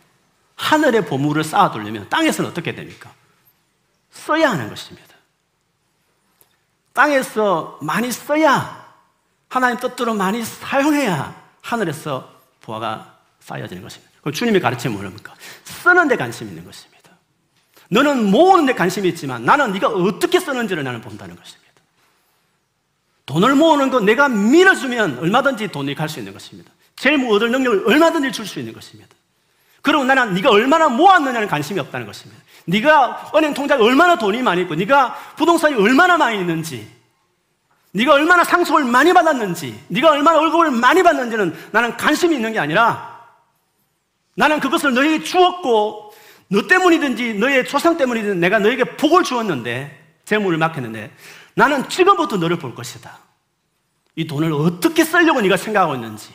하늘의 0.56 1.06
보물을 1.06 1.44
쌓아두려면 1.44 2.08
땅에서는 2.08 2.50
어떻게 2.50 2.74
됩니까? 2.74 3.12
써야 4.10 4.50
하는 4.50 4.68
것입니다. 4.68 5.08
땅에서 6.92 7.78
많이 7.80 8.10
써야 8.10 8.80
하나님 9.48 9.78
뜻대로 9.78 10.14
많이 10.14 10.44
사용해야 10.44 11.34
하늘에서 11.62 12.30
보화가 12.60 13.18
쌓여지는 13.40 13.82
것입니다. 13.82 14.12
그럼 14.20 14.32
주님의 14.34 14.60
가르침은 14.60 15.00
뭡니까? 15.00 15.34
쓰는 15.64 16.08
데 16.08 16.16
관심 16.16 16.48
있는 16.48 16.64
것입니다. 16.64 17.10
너는 17.88 18.30
모으는 18.30 18.66
데 18.66 18.74
관심이 18.74 19.08
있지만 19.08 19.44
나는 19.44 19.72
네가 19.72 19.88
어떻게 19.88 20.38
쓰는지를 20.38 20.84
나는 20.84 21.00
본다는 21.00 21.36
것입니다. 21.36 21.59
돈을 23.30 23.54
모으는 23.54 23.90
거 23.90 24.00
내가 24.00 24.28
밀어주면 24.28 25.20
얼마든지 25.20 25.68
돈이 25.68 25.94
갈 25.94 26.08
수 26.08 26.18
있는 26.18 26.32
것입니다. 26.32 26.72
재무 26.96 27.32
얻을 27.32 27.52
능력을 27.52 27.84
얼마든지 27.86 28.32
줄 28.32 28.44
수 28.44 28.58
있는 28.58 28.74
것입니다. 28.74 29.08
그리고 29.82 30.02
나는 30.04 30.34
네가 30.34 30.50
얼마나 30.50 30.88
모았느냐는 30.88 31.46
관심이 31.46 31.78
없다는 31.78 32.06
것입니다. 32.06 32.42
네가 32.66 33.30
은행 33.36 33.54
통장에 33.54 33.80
얼마나 33.82 34.18
돈이 34.18 34.42
많이 34.42 34.62
있고 34.62 34.74
네가 34.74 35.14
부동산이 35.36 35.76
얼마나 35.76 36.16
많이 36.16 36.40
있는지 36.40 36.88
네가 37.92 38.14
얼마나 38.14 38.42
상속을 38.42 38.84
많이 38.84 39.12
받았는지 39.12 39.80
네가 39.88 40.10
얼마나 40.10 40.38
월급을 40.38 40.72
많이 40.72 41.02
받는지는 41.02 41.54
나는 41.70 41.96
관심이 41.96 42.34
있는 42.34 42.52
게 42.52 42.58
아니라 42.58 43.20
나는 44.34 44.58
그것을 44.58 44.92
너에게 44.92 45.22
주었고 45.22 46.12
너 46.48 46.66
때문이든지 46.66 47.34
너의 47.34 47.64
조상 47.64 47.96
때문이든 47.96 48.40
내가 48.40 48.58
너에게 48.58 48.82
복을 48.96 49.22
주었는데 49.22 49.98
재물을 50.24 50.58
맡겼는데 50.58 51.10
나는 51.54 51.88
지금부터 51.88 52.36
너를 52.36 52.58
볼 52.58 52.74
것이다. 52.74 53.18
이 54.16 54.26
돈을 54.26 54.52
어떻게 54.52 55.04
쓰려고 55.04 55.40
네가 55.40 55.56
생각하고 55.56 55.94
있는지, 55.94 56.32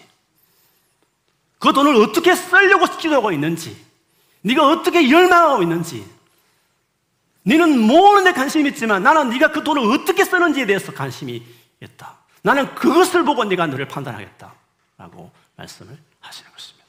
그 1.60 1.74
돈을 1.74 1.96
어떻게 1.96 2.36
쓰려고 2.36 2.86
기도하고 2.98 3.32
있는지, 3.32 3.76
네가 4.42 4.68
어떻게 4.68 5.10
열망하고 5.10 5.64
있는지, 5.64 6.06
너는 7.44 7.80
모으는 7.80 8.24
데 8.24 8.34
관심이 8.34 8.70
있지만 8.70 9.04
나는 9.04 9.30
네가 9.30 9.52
그 9.52 9.64
돈을 9.64 9.82
어떻게 9.94 10.26
쓰는지에 10.26 10.66
대해서 10.66 10.92
관심이 10.92 11.44
있다. 11.82 12.18
나는 12.42 12.74
그것을 12.76 13.24
보고 13.24 13.44
네가 13.44 13.68
너를 13.68 13.88
판단하겠다. 13.88 14.54
라고 14.98 15.32
말씀을 15.56 15.98
하시는 16.22 16.52
것입니다. 16.52 16.86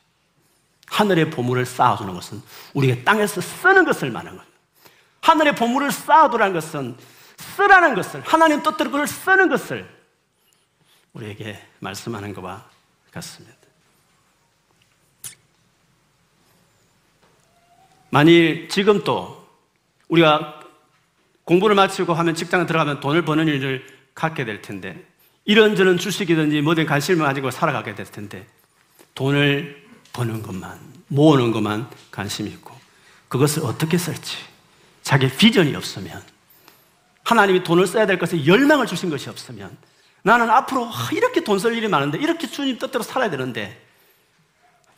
하늘의 0.87 1.31
보물을 1.31 1.67
쌓아두는 1.67 2.15
것은 2.15 2.43
우리가 2.75 3.05
땅에서 3.05 3.41
쓰는 3.41 3.85
것을 3.85 4.11
말하는 4.11 4.39
거예요. 4.39 4.53
하늘의 5.21 5.55
보물을 5.57 5.91
쌓아두라는 5.91 6.55
것은 6.55 6.97
쓰라는 7.37 7.95
것을, 7.95 8.23
하나님 8.23 8.63
뜻대로 8.63 8.91
그걸 8.91 9.07
쓰는 9.07 9.49
것을 9.49 9.89
우리에게 11.13 11.61
말씀하는 11.81 12.35
것과 12.35 12.69
같습니다. 13.13 13.57
만일 18.11 18.69
지금 18.69 19.03
또 19.05 19.47
우리가 20.09 20.61
공부를 21.45 21.77
마치고 21.77 22.15
하면 22.15 22.35
직장에 22.35 22.67
들어가면 22.67 23.01
돈을 23.01 23.25
버는 23.25 23.47
일을 23.49 23.87
갖게 24.15 24.45
될 24.45 24.63
텐데 24.63 25.05
이런저런 25.45 25.99
주식이든지 25.99 26.61
뭐든 26.63 26.87
관심을 26.87 27.25
가지고 27.25 27.51
살아가게 27.51 27.95
될 27.95 28.07
텐데 28.07 28.47
돈을 29.15 29.87
버는 30.13 30.43
것만 30.43 30.79
모으는 31.09 31.53
것만 31.53 31.91
관심이 32.11 32.51
있고 32.51 32.75
그것을 33.29 33.65
어떻게 33.65 33.97
쓸지 33.99 34.37
자기 35.03 35.29
비전이 35.29 35.75
없으면 35.77 36.23
하나님이 37.27 37.65
돈을 37.65 37.89
써야 37.89 38.07
될 38.07 38.19
것에 38.19 38.47
열망을 38.47 38.87
주신 38.87 39.11
것이 39.11 39.29
없으면 39.29 39.77
나는 40.23 40.49
앞으로 40.49 40.89
이렇게 41.13 41.43
돈 41.43 41.59
쓸 41.59 41.75
일이 41.77 41.89
많은데 41.89 42.19
이렇게 42.19 42.47
주님 42.47 42.79
뜻대로 42.79 43.03
살아야 43.03 43.29
되는데 43.31 43.85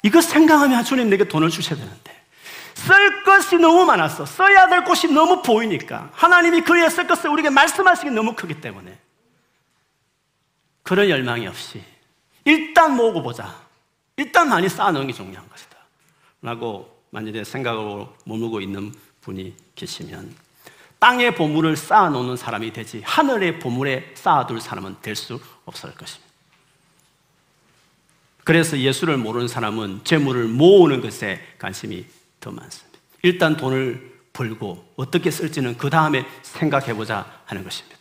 이거 0.02 0.20
생각하면 0.20 0.84
주님 0.84 1.08
내게 1.08 1.24
돈을 1.24 1.48
주셔야 1.48 1.78
되는데 1.78 2.18
쓸 2.74 3.24
것이 3.24 3.56
너무 3.56 3.84
많았어. 3.86 4.24
써야 4.24 4.68
될 4.68 4.84
곳이 4.84 5.08
너무 5.08 5.42
보이니까. 5.42 6.10
하나님이 6.12 6.60
그에 6.60 6.88
쓸 6.88 7.08
것을 7.08 7.28
우리에게 7.30 7.50
말씀하시기 7.50 8.10
너무 8.12 8.34
크기 8.34 8.60
때문에. 8.60 8.96
그런 10.84 11.08
열망이 11.08 11.46
없이 11.48 11.82
일단 12.44 12.94
모으고 12.94 13.22
보자. 13.22 13.52
일단 14.16 14.48
많이 14.48 14.68
쌓아놓은 14.68 15.08
게 15.08 15.12
중요한 15.12 15.48
것이다. 15.48 15.76
라고 16.42 17.02
만약에 17.10 17.42
생각으로 17.42 18.14
머무고 18.24 18.60
있는 18.60 18.94
분이 19.22 19.54
계시면 19.74 20.32
땅의 20.98 21.34
보물을 21.34 21.76
쌓아놓는 21.76 22.36
사람이 22.36 22.72
되지 22.72 23.02
하늘의 23.04 23.60
보물에 23.60 24.12
쌓아둘 24.14 24.60
사람은 24.60 24.96
될 25.02 25.14
수 25.14 25.40
없을 25.64 25.94
것입니다. 25.94 26.28
그래서 28.44 28.78
예수를 28.78 29.18
모르는 29.18 29.46
사람은 29.46 30.00
재물을 30.04 30.44
모으는 30.44 31.00
것에 31.02 31.40
관심이 31.58 32.06
더 32.40 32.50
많습니다. 32.50 32.98
일단 33.22 33.56
돈을 33.56 34.18
벌고 34.32 34.92
어떻게 34.96 35.30
쓸지는 35.30 35.76
그 35.76 35.90
다음에 35.90 36.24
생각해보자 36.42 37.42
하는 37.44 37.62
것입니다. 37.64 37.98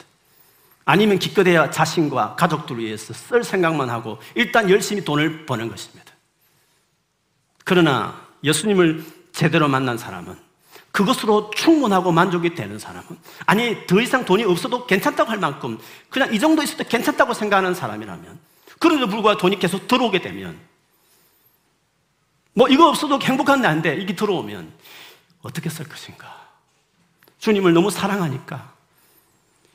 아니면 0.85 1.19
기껏해야 1.19 1.69
자신과 1.69 2.35
가족들 2.35 2.77
위해서 2.77 3.13
쓸 3.13 3.43
생각만 3.43 3.89
하고 3.89 4.19
일단 4.35 4.69
열심히 4.69 5.03
돈을 5.03 5.45
버는 5.45 5.67
것입니다. 5.67 6.13
그러나 7.65 8.25
예수님을 8.43 9.03
제대로 9.33 9.67
만난 9.67 9.97
사람은 9.97 10.46
그것으로 10.97 11.51
충분하고 11.51 12.11
만족이 12.11 12.55
되는 12.55 12.79
사람은 12.79 13.05
아니 13.45 13.85
더 13.85 14.01
이상 14.01 14.25
돈이 14.25 14.43
없어도 14.45 14.87
괜찮다고 14.87 15.29
할 15.29 15.37
만큼 15.37 15.77
그냥 16.09 16.33
이 16.33 16.39
정도 16.39 16.63
있어도 16.63 16.85
괜찮다고 16.85 17.35
생각하는 17.35 17.75
사람이라면 17.75 18.39
그래도 18.79 19.07
불구하고 19.07 19.39
돈이 19.39 19.59
계속 19.59 19.87
들어오게 19.87 20.21
되면 20.21 20.59
뭐 22.53 22.67
이거 22.67 22.89
없어도 22.89 23.19
행복한데 23.21 23.67
안 23.67 23.83
돼. 23.83 23.95
이게 23.95 24.15
들어오면 24.15 24.73
어떻게 25.43 25.69
쓸 25.69 25.87
것인가? 25.87 26.47
주님을 27.37 27.73
너무 27.73 27.91
사랑하니까 27.91 28.73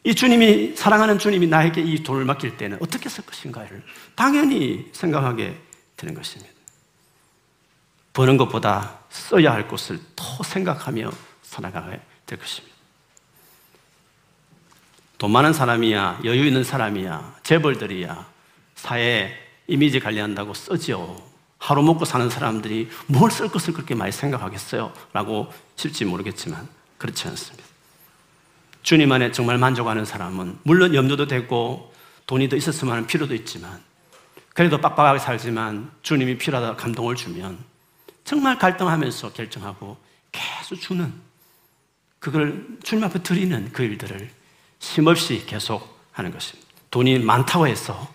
이 0.03 0.17
주님이 0.17 0.75
사랑하는 0.75 1.21
주님이 1.21 1.47
나에게 1.47 1.83
이 1.83 2.03
돈을 2.03 2.25
맡길 2.25 2.57
때는 2.57 2.79
어떻게 2.81 3.09
쓸 3.09 3.25
것인가를 3.25 3.85
당연히 4.17 4.91
생각하게 4.91 5.57
되는 5.97 6.17
것입니다. 6.17 6.52
버는 8.13 8.37
것보다 8.37 8.99
써야 9.11 9.53
할 9.53 9.69
것을 9.69 10.01
더 10.17 10.43
생각하며 10.43 11.11
살아가게 11.43 12.01
될 12.27 12.39
것입니다. 12.39 12.77
돈 15.19 15.31
많은 15.31 15.53
사람이야, 15.53 16.21
여유 16.25 16.47
있는 16.47 16.65
사람이야, 16.65 17.37
재벌들이야, 17.43 18.27
사회 18.75 19.33
이미지 19.69 20.01
관리한다고 20.01 20.53
쓰죠. 20.55 21.23
하루 21.59 21.83
먹고 21.83 22.05
사는 22.05 22.29
사람들이 22.29 22.91
뭘 23.07 23.31
쓸 23.31 23.49
것을 23.49 23.73
그렇게 23.73 23.95
많이 23.95 24.11
생각하겠어요? 24.11 24.93
라고 25.13 25.53
싶지 25.77 26.05
모르겠지만 26.05 26.69
그렇지 26.99 27.29
않습니다. 27.29 27.65
주님 28.83 29.13
안에 29.13 29.31
정말 29.31 29.59
만족하는 29.59 30.05
사람은 30.05 30.59
물론 30.65 30.93
염려도 30.93 31.29
되고 31.29 31.95
돈이 32.27 32.49
더 32.49 32.57
있었으면 32.57 32.95
하는 32.95 33.07
필요도 33.07 33.33
있지만 33.37 33.81
그래도 34.55 34.79
빡빡하게 34.81 35.21
살지만 35.21 35.93
주님이 36.03 36.37
필요하다 36.37 36.77
감동을 36.77 37.15
주면 37.15 37.59
정말 38.25 38.59
갈등하면서 38.59 39.33
결정하고 39.33 39.97
계속 40.31 40.77
주는 40.77 41.13
그걸 42.19 42.67
주님 42.83 43.05
앞에 43.05 43.23
드리는 43.23 43.71
그 43.73 43.83
일들을 43.83 44.31
쉼없이 44.79 45.45
계속 45.47 46.01
하는 46.13 46.31
것입니다. 46.33 46.71
돈이 46.91 47.19
많다고 47.19 47.67
해서 47.67 48.13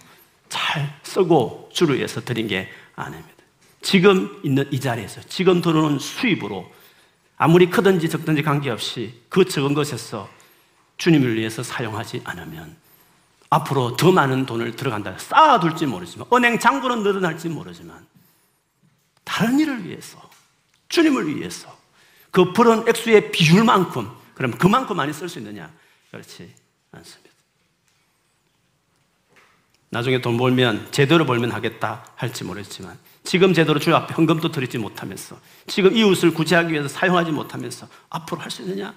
잘 0.50 0.98
쓰고 1.04 1.70
주를 1.74 1.98
위해서 1.98 2.22
드린 2.22 2.48
게 2.48 2.70
아닙니다. 2.96 3.34
지금 3.82 4.39
있는 4.43 4.67
이 4.72 4.80
자리에서 4.80 5.22
지금 5.28 5.62
들어오는 5.62 6.00
수입으로 6.00 6.72
아무리 7.38 7.70
크든지 7.70 8.10
적든지 8.10 8.41
관계없이 8.43 9.22
그 9.30 9.46
적은 9.46 9.74
것에서 9.74 10.30
주님을 10.98 11.36
위해서 11.36 11.62
사용하지 11.62 12.22
않으면 12.24 12.76
앞으로 13.50 13.96
더 13.96 14.12
많은 14.12 14.46
돈을 14.46 14.76
들어간다. 14.76 15.17
쌓아둘지 15.17 15.86
모르지만, 15.86 16.28
은행 16.34 16.60
잔고는 16.60 17.04
늘어날지 17.04 17.50
모르지만, 17.50 18.06
다른 19.27 19.59
일을 19.59 19.83
위해서, 19.83 20.17
주님을 20.87 21.35
위해서, 21.35 21.77
그 22.31 22.53
벌은 22.53 22.87
액수의 22.87 23.31
비율만큼, 23.33 24.09
그럼 24.35 24.51
그만큼 24.57 24.95
많이 24.95 25.11
쓸 25.11 25.27
수 25.27 25.39
있느냐? 25.39 25.69
그렇지 26.11 26.53
않습니다. 26.91 27.27
나중에 29.89 30.21
돈 30.21 30.37
벌면, 30.37 30.91
제대로 30.91 31.25
벌면 31.25 31.51
하겠다 31.51 32.05
할지 32.15 32.45
모르겠지만, 32.45 32.97
지금 33.23 33.53
제대로 33.53 33.79
주 33.79 33.93
앞에 33.93 34.13
헌금도 34.13 34.51
드리지 34.51 34.77
못하면서 34.77 35.37
지금 35.67 35.93
이웃을 35.95 36.33
구제하기 36.33 36.71
위해서 36.71 36.87
사용하지 36.87 37.31
못하면서 37.31 37.89
앞으로 38.09 38.39
할 38.39 38.49
수 38.49 38.61
있느냐? 38.61 38.93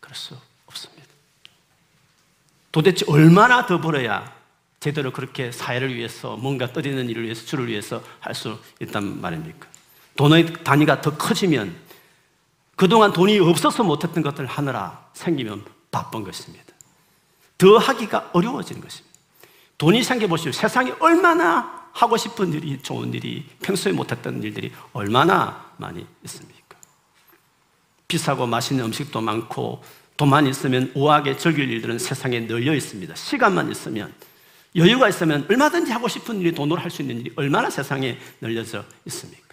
그럴 0.00 0.16
수 0.16 0.36
없습니다. 0.66 1.06
도대체 2.72 3.04
얼마나 3.06 3.66
더 3.66 3.80
벌어야 3.80 4.39
제대로 4.80 5.12
그렇게 5.12 5.52
사회를 5.52 5.94
위해서 5.94 6.36
뭔가 6.36 6.72
떠리는 6.72 7.08
일을 7.10 7.24
위해서 7.24 7.44
주를 7.44 7.68
위해서 7.68 8.02
할 8.18 8.34
수 8.34 8.58
있단 8.80 9.20
말입니까? 9.20 9.68
돈의 10.16 10.64
단위가 10.64 11.02
더 11.02 11.16
커지면 11.16 11.76
그동안 12.76 13.12
돈이 13.12 13.38
없어서 13.40 13.84
못했던 13.84 14.22
것들 14.22 14.46
하느라 14.46 15.10
생기면 15.12 15.66
바쁜 15.90 16.24
것입니다. 16.24 16.64
더 17.58 17.76
하기가 17.76 18.30
어려워지는 18.32 18.80
것입니다. 18.80 19.10
돈이 19.76 20.02
생겨보시오. 20.02 20.52
세상에 20.52 20.94
얼마나 20.98 21.88
하고 21.92 22.16
싶은 22.16 22.52
일이, 22.54 22.80
좋은 22.80 23.12
일이, 23.12 23.46
평소에 23.62 23.92
못했던 23.92 24.42
일들이 24.42 24.72
얼마나 24.94 25.72
많이 25.76 26.06
있습니까? 26.24 26.76
비싸고 28.08 28.46
맛있는 28.46 28.86
음식도 28.86 29.20
많고, 29.20 29.82
돈만 30.16 30.46
있으면 30.46 30.90
우아하게 30.94 31.36
즐길 31.36 31.70
일들은 31.70 31.98
세상에 31.98 32.40
널려 32.40 32.74
있습니다. 32.74 33.14
시간만 33.14 33.70
있으면, 33.70 34.12
여유가 34.76 35.08
있으면 35.08 35.46
얼마든지 35.48 35.92
하고 35.92 36.08
싶은 36.08 36.40
일이 36.40 36.52
돈으로 36.52 36.80
할 36.80 36.90
수 36.90 37.02
있는 37.02 37.20
일이 37.20 37.32
얼마나 37.36 37.68
세상에 37.70 38.18
널려져 38.38 38.84
있습니까? 39.06 39.48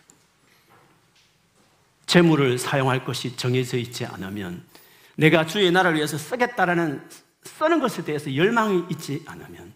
재물을 2.05 2.57
사용할 2.57 3.03
것이 3.03 3.35
정해져 3.35 3.77
있지 3.77 4.05
않으면, 4.05 4.63
내가 5.15 5.45
주의 5.45 5.69
나라를 5.71 5.97
위해서 5.97 6.17
쓰겠다라는 6.17 7.01
쓰는 7.43 7.79
것에 7.79 8.03
대해서 8.03 8.33
열망이 8.35 8.83
있지 8.91 9.23
않으면, 9.25 9.73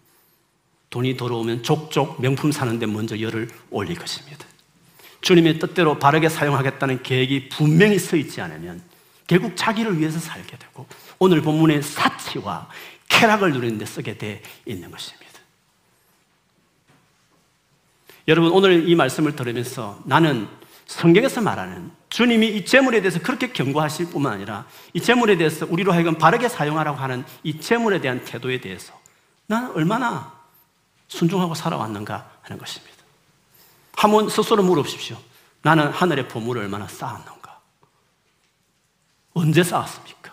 돈이 0.90 1.16
들어오면 1.16 1.62
족족 1.62 2.20
명품 2.20 2.52
사는데 2.52 2.86
먼저 2.86 3.18
열을 3.18 3.48
올릴 3.70 3.98
것입니다. 3.98 4.46
주님의 5.22 5.58
뜻대로 5.58 5.98
바르게 5.98 6.28
사용하겠다는 6.28 7.02
계획이 7.02 7.48
분명히 7.48 7.98
서 7.98 8.16
있지 8.16 8.40
않으면 8.40 8.82
결국 9.26 9.56
자기를 9.56 9.98
위해서 9.98 10.18
살게 10.18 10.58
되고 10.58 10.86
오늘 11.18 11.40
본문의 11.40 11.82
사치와 11.82 12.68
쾌락을 13.08 13.52
누리는 13.52 13.78
데 13.78 13.86
쓰게 13.86 14.18
돼 14.18 14.42
있는 14.66 14.90
것입니다. 14.90 15.21
여러분 18.28 18.52
오늘 18.52 18.88
이 18.88 18.94
말씀을 18.94 19.34
들으면서 19.34 20.00
나는 20.04 20.48
성경에서 20.86 21.40
말하는 21.40 21.90
주님이 22.08 22.48
이 22.48 22.64
재물에 22.64 23.00
대해서 23.00 23.18
그렇게 23.20 23.52
경고하실 23.52 24.10
뿐만 24.10 24.34
아니라 24.34 24.66
이 24.92 25.00
재물에 25.00 25.36
대해서 25.36 25.66
우리로 25.68 25.92
하여금 25.92 26.16
바르게 26.16 26.48
사용하라고 26.48 26.98
하는 26.98 27.24
이 27.42 27.58
재물에 27.58 28.00
대한 28.00 28.24
태도에 28.24 28.60
대해서 28.60 28.92
나는 29.46 29.70
얼마나 29.72 30.32
순종하고 31.08 31.54
살아왔는가 31.54 32.30
하는 32.42 32.58
것입니다. 32.58 32.96
한번 33.94 34.28
스스로 34.28 34.62
물어보십시오. 34.62 35.16
나는 35.62 35.88
하늘의 35.90 36.28
보물을 36.28 36.62
얼마나 36.62 36.86
쌓았는가? 36.88 37.60
언제 39.34 39.62
쌓았습니까? 39.62 40.32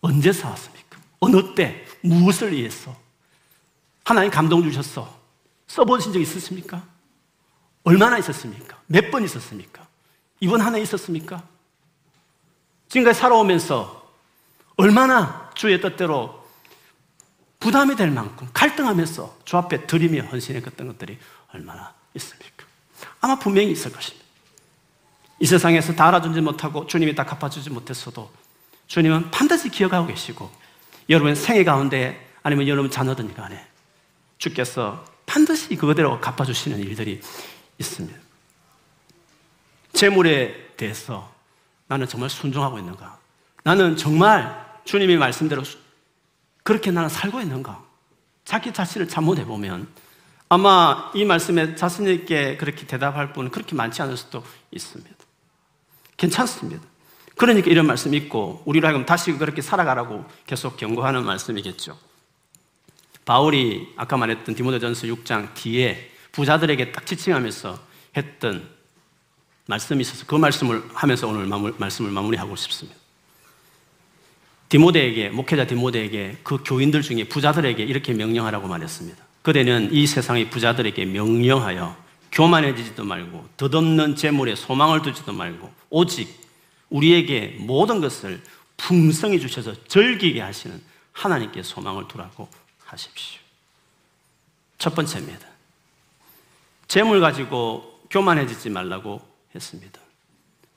언제 0.00 0.32
쌓았습니까? 0.32 0.98
어느 1.20 1.54
때? 1.54 1.86
무엇을 2.02 2.52
위해서? 2.52 2.94
하나님 4.04 4.30
감동 4.30 4.62
주셨어. 4.62 5.18
써보신 5.66 6.12
적 6.12 6.20
있으십니까? 6.20 6.82
얼마나 7.84 8.18
있었습니까? 8.18 8.78
몇 8.86 9.10
번 9.10 9.24
있었습니까? 9.24 9.86
이번 10.40 10.60
한 10.60 10.74
해 10.74 10.80
있었습니까? 10.82 11.42
지금까지 12.88 13.18
살아오면서 13.20 14.08
얼마나 14.76 15.50
주의 15.54 15.80
뜻대로 15.80 16.40
부담이 17.60 17.94
될 17.96 18.10
만큼 18.10 18.48
갈등하면서 18.52 19.38
주 19.44 19.56
앞에 19.58 19.86
드리며 19.86 20.22
헌신했던 20.22 20.86
것들이 20.88 21.18
얼마나 21.52 21.92
있습니까? 22.14 22.64
아마 23.20 23.38
분명히 23.38 23.70
있을 23.72 23.92
것입니다. 23.92 24.24
이 25.38 25.46
세상에서 25.46 25.94
다 25.94 26.08
알아주지 26.08 26.40
못하고 26.40 26.86
주님이 26.86 27.14
다 27.14 27.24
갚아주지 27.24 27.70
못했어도 27.70 28.30
주님은 28.88 29.30
반드시 29.30 29.68
기억하고 29.68 30.06
계시고 30.06 30.50
여러분 31.10 31.34
생애 31.34 31.64
가운데 31.64 32.28
아니면 32.42 32.66
여러분 32.68 32.90
자녀든 32.90 33.34
간에 33.34 33.64
주께서 34.38 35.04
반드시 35.26 35.76
그거대로 35.76 36.20
갚아주시는 36.20 36.78
일들이 36.80 37.20
있습니다. 37.80 38.18
재물에 39.92 40.74
대해서 40.76 41.32
나는 41.88 42.06
정말 42.06 42.30
순종하고 42.30 42.78
있는가? 42.78 43.18
나는 43.64 43.96
정말 43.96 44.64
주님의 44.84 45.16
말씀대로 45.16 45.62
그렇게 46.62 46.90
나는 46.90 47.08
살고 47.08 47.40
있는가? 47.40 47.82
자기 48.44 48.72
자신을 48.72 49.08
잘못해 49.08 49.44
보면 49.44 49.88
아마 50.48 51.10
이 51.14 51.24
말씀에 51.24 51.74
자신 51.74 52.06
있게 52.08 52.56
그렇게 52.56 52.86
대답할 52.86 53.32
분은 53.32 53.50
그렇게 53.50 53.74
많지 53.74 54.02
않을 54.02 54.16
수도 54.16 54.44
있습니다. 54.70 55.16
괜찮습니다. 56.16 56.82
그러니까 57.36 57.70
이런 57.70 57.86
말씀이 57.86 58.16
있고 58.16 58.62
우리로 58.66 58.86
하여금 58.86 59.06
다시 59.06 59.32
그렇게 59.32 59.62
살아가라고 59.62 60.24
계속 60.46 60.76
경고하는 60.76 61.24
말씀이겠죠. 61.24 61.96
바울이 63.24 63.92
아까 63.96 64.16
말했던 64.16 64.54
디모데전서 64.54 65.06
6장 65.06 65.54
뒤에 65.54 66.10
부자들에게 66.32 66.92
딱 66.92 67.06
지칭하면서 67.06 67.78
했던 68.16 68.68
말씀이 69.66 70.00
있어서 70.00 70.26
그 70.26 70.34
말씀을 70.34 70.82
하면서 70.92 71.28
오늘 71.28 71.46
마무리, 71.46 71.72
말씀을 71.78 72.10
마무리하고 72.10 72.56
싶습니다. 72.56 72.98
디모데에게 74.68 75.30
목회자 75.30 75.66
디모데에게 75.66 76.38
그 76.42 76.62
교인들 76.64 77.02
중에 77.02 77.24
부자들에게 77.24 77.82
이렇게 77.82 78.12
명령하라고 78.12 78.68
말했습니다. 78.68 79.24
그대는 79.42 79.92
이 79.92 80.06
세상의 80.06 80.50
부자들에게 80.50 81.04
명령하여 81.06 81.96
교만해지지도 82.32 83.04
말고 83.04 83.48
덧없는 83.56 84.16
재물에 84.16 84.54
소망을 84.54 85.02
두지도 85.02 85.32
말고 85.32 85.72
오직 85.90 86.28
우리에게 86.88 87.56
모든 87.58 88.00
것을 88.00 88.40
풍성히 88.76 89.40
주셔서 89.40 89.74
즐기게 89.86 90.40
하시는 90.40 90.80
하나님께 91.12 91.62
소망을 91.62 92.06
두라고 92.08 92.48
하십시오. 92.84 93.40
첫 94.78 94.94
번째입니다. 94.94 95.49
재물 96.90 97.20
가지고 97.20 98.00
교만해지지 98.10 98.68
말라고 98.68 99.20
했습니다. 99.54 100.00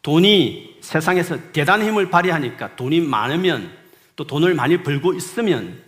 돈이 0.03 0.77
세상에서 0.79 1.51
대단한 1.51 1.87
힘을 1.87 2.11
발휘하니까 2.11 2.75
돈이 2.75 3.01
많으면 3.01 3.75
또 4.15 4.27
돈을 4.27 4.53
많이 4.53 4.83
벌고 4.83 5.15
있으면 5.15 5.83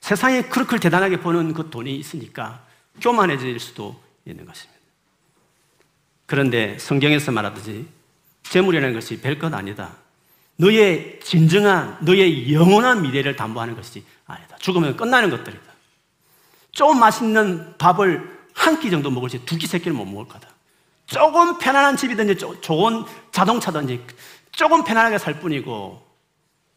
세상에 0.00 0.42
그렇게 0.42 0.78
대단하게 0.78 1.18
버는 1.18 1.52
그 1.52 1.68
돈이 1.68 1.96
있으니까 1.96 2.64
교만해질 3.00 3.58
수도 3.58 4.00
있는 4.24 4.46
것입니다. 4.46 4.80
그런데 6.26 6.78
성경에서 6.78 7.32
말하듯이 7.32 7.86
재물이라는 8.44 8.94
것이 8.94 9.20
별 9.20 9.36
것 9.36 9.52
아니다. 9.52 9.96
너의 10.58 11.18
진정한, 11.24 11.98
너의 12.02 12.52
영원한 12.54 13.02
미래를 13.02 13.34
담보하는 13.34 13.74
것이 13.74 14.04
아니다. 14.26 14.56
죽으면 14.60 14.96
끝나는 14.96 15.28
것들이다. 15.28 15.64
좀 16.70 17.00
맛있는 17.00 17.76
밥을 17.78 18.35
한 18.56 18.80
끼 18.80 18.90
정도 18.90 19.10
먹을지 19.10 19.44
두 19.44 19.56
끼, 19.56 19.66
세 19.66 19.78
끼를 19.78 19.92
못 19.92 20.04
먹을 20.06 20.26
거다. 20.26 20.48
조금 21.06 21.58
편안한 21.58 21.96
집이든지 21.96 22.60
좋은 22.62 23.04
자동차든지 23.30 24.04
조금 24.50 24.82
편안하게 24.82 25.18
살 25.18 25.38
뿐이고 25.38 26.04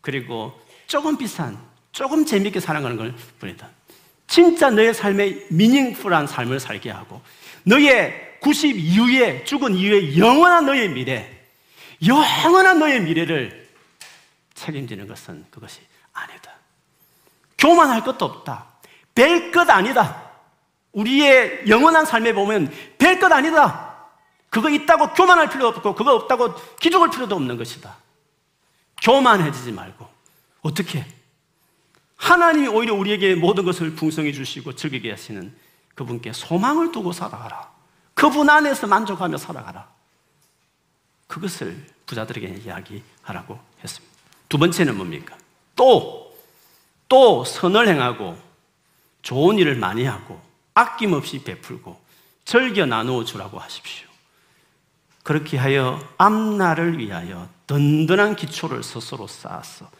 그리고 0.02 0.60
조금 0.86 1.18
비싼 1.18 1.58
조금 1.92 2.26
재밌게 2.26 2.60
살아가는 2.60 2.96
걸 2.96 3.16
뿐이다. 3.40 3.68
진짜 4.28 4.70
너의 4.70 4.94
삶에 4.94 5.48
미닝풀한 5.50 6.28
삶을 6.28 6.60
살게 6.60 6.92
하고 6.92 7.22
너의 7.64 8.38
90 8.42 8.78
이후에 8.78 9.44
죽은 9.46 9.74
이후에 9.76 10.18
영원한 10.18 10.66
너의 10.66 10.90
미래 10.90 11.28
영원한 12.06 12.78
너의 12.78 13.02
미래를 13.02 13.68
책임지는 14.54 15.08
것은 15.08 15.46
그것이 15.50 15.80
아니다. 16.14 16.52
교만할 17.58 18.04
것도 18.04 18.26
없다. 18.26 18.66
별것 19.16 19.70
아니다. 19.70 20.29
우리의 20.94 21.68
영원한 21.68 22.06
삶에 22.06 22.34
보면 22.34 22.72
별것 22.98 23.32
아니다. 23.32 23.96
그거 24.50 24.70
있다고 24.70 25.14
교만할 25.14 25.50
필요 25.50 25.68
없고 25.68 25.94
그거 25.96 26.16
없다고 26.16 26.56
기죽을 26.80 27.12
필요도 27.12 27.36
없는 27.36 27.58
것이다. 27.58 27.98
교만해지지 29.02 29.72
말고 29.72 30.08
어떻게? 30.62 31.06
하나님이 32.16 32.68
오히려 32.68 32.94
우리에게 32.96 33.36
모든 33.36 33.64
것을 33.64 33.96
풍성히 33.96 34.34
주시고 34.34 34.76
즐기게 34.76 35.12
하시는 35.12 35.56
그분께 35.96 36.34
소망을 36.34 36.92
두고 36.92 37.12
살아가라. 37.14 37.72
그분 38.14 38.50
안에서 38.50 38.88
만족하며 38.88 39.38
살아가라. 39.38 39.88
그것을 41.28 41.86
부자들에게 42.06 42.62
이야기하라고 42.66 43.60
했습니다. 43.84 44.16
두 44.50 44.58
번째는 44.58 44.98
뭡니까? 44.98 45.38
또, 45.76 46.36
또 47.08 47.46
선을 47.46 47.88
행하고 47.88 48.38
좋은 49.22 49.58
일을 49.58 49.76
많이 49.76 50.04
하고 50.06 50.42
아낌없이 50.80 51.44
베풀고 51.44 52.00
즐겨 52.46 52.86
나누어 52.86 53.26
주라고 53.26 53.60
하십시오. 53.60 54.08
그렇게 55.24 55.58
하여 55.58 56.00
앞날을 56.18 56.98
위하여 56.98 57.50
든든한 57.68 58.38
기초를 58.38 58.82
스스로 58.82 59.28
쌓아서 59.28 59.92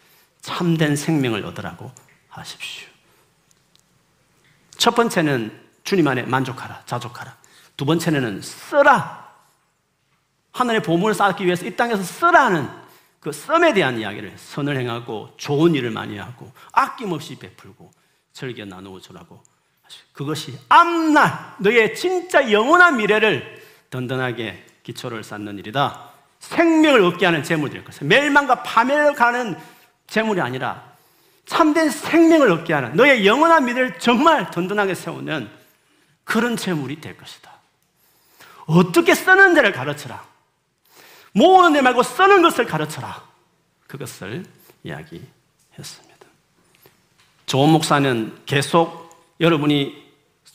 참된 0.42 0.96
생명을 0.96 1.46
얻으라고 1.46 1.92
하십시오. 2.30 2.88
첫 4.78 4.96
번째는 4.96 5.68
주님 5.84 6.08
안에 6.08 6.24
만족하라, 6.24 6.84
자족하라. 6.86 7.36
두 7.76 7.86
번째는 7.86 8.42
써라. 8.42 9.30
하늘의 10.54 10.82
보물을 10.82 11.14
쌓기 11.14 11.46
위해서 11.46 11.66
이 11.66 11.76
땅에서 11.76 12.02
써라는 12.02 12.70
그 13.20 13.34
썸에 13.34 13.74
대한 13.74 14.00
이야기를 14.00 14.38
선을 14.38 14.78
행하고 14.78 15.34
좋은 15.36 15.76
일을 15.76 15.92
많이 15.92 16.18
하고 16.18 16.52
아낌없이 16.72 17.36
베풀고 17.36 17.92
즐겨 18.32 18.64
나누어 18.64 19.02
주라고. 19.02 19.44
그것이 20.14 20.58
앞날 20.70 21.56
너의 21.60 21.96
진짜 21.96 22.52
영원한 22.52 22.98
미래를 22.98 23.62
든든하게 23.90 24.66
기초를 24.84 25.24
쌓는 25.24 25.58
일이다. 25.60 26.10
생명을 26.40 27.04
얻게 27.04 27.26
하는 27.26 27.44
재물일 27.44 27.84
것을 27.84 28.08
멸망과 28.08 28.64
파멸을 28.64 29.14
가는 29.14 29.58
재물이 30.08 30.42
아니라 30.42 30.90
참된 31.46 31.90
생명을 31.90 32.52
얻게 32.52 32.74
하는 32.74 32.96
너의 32.96 33.26
영원한 33.26 33.66
미래를 33.66 34.00
정말 34.00 34.50
든든하게 34.52 34.94
세우는 34.96 35.50
그런 36.24 36.56
재물이 36.56 37.02
될 37.02 37.18
것이다. 37.18 37.52
어떻게 38.68 39.16
쓰는 39.16 39.56
데를 39.56 39.72
가르쳐라. 39.72 40.24
모으는 41.34 41.74
데 41.74 41.82
말고 41.82 42.04
쓰는 42.04 42.42
것을 42.42 42.66
가르쳐라. 42.66 43.24
그것을 43.88 44.46
이야기했습니다. 44.84 46.10
좋은 47.48 47.70
목사는 47.70 48.38
계속 48.46 49.09
여러분이 49.40 50.10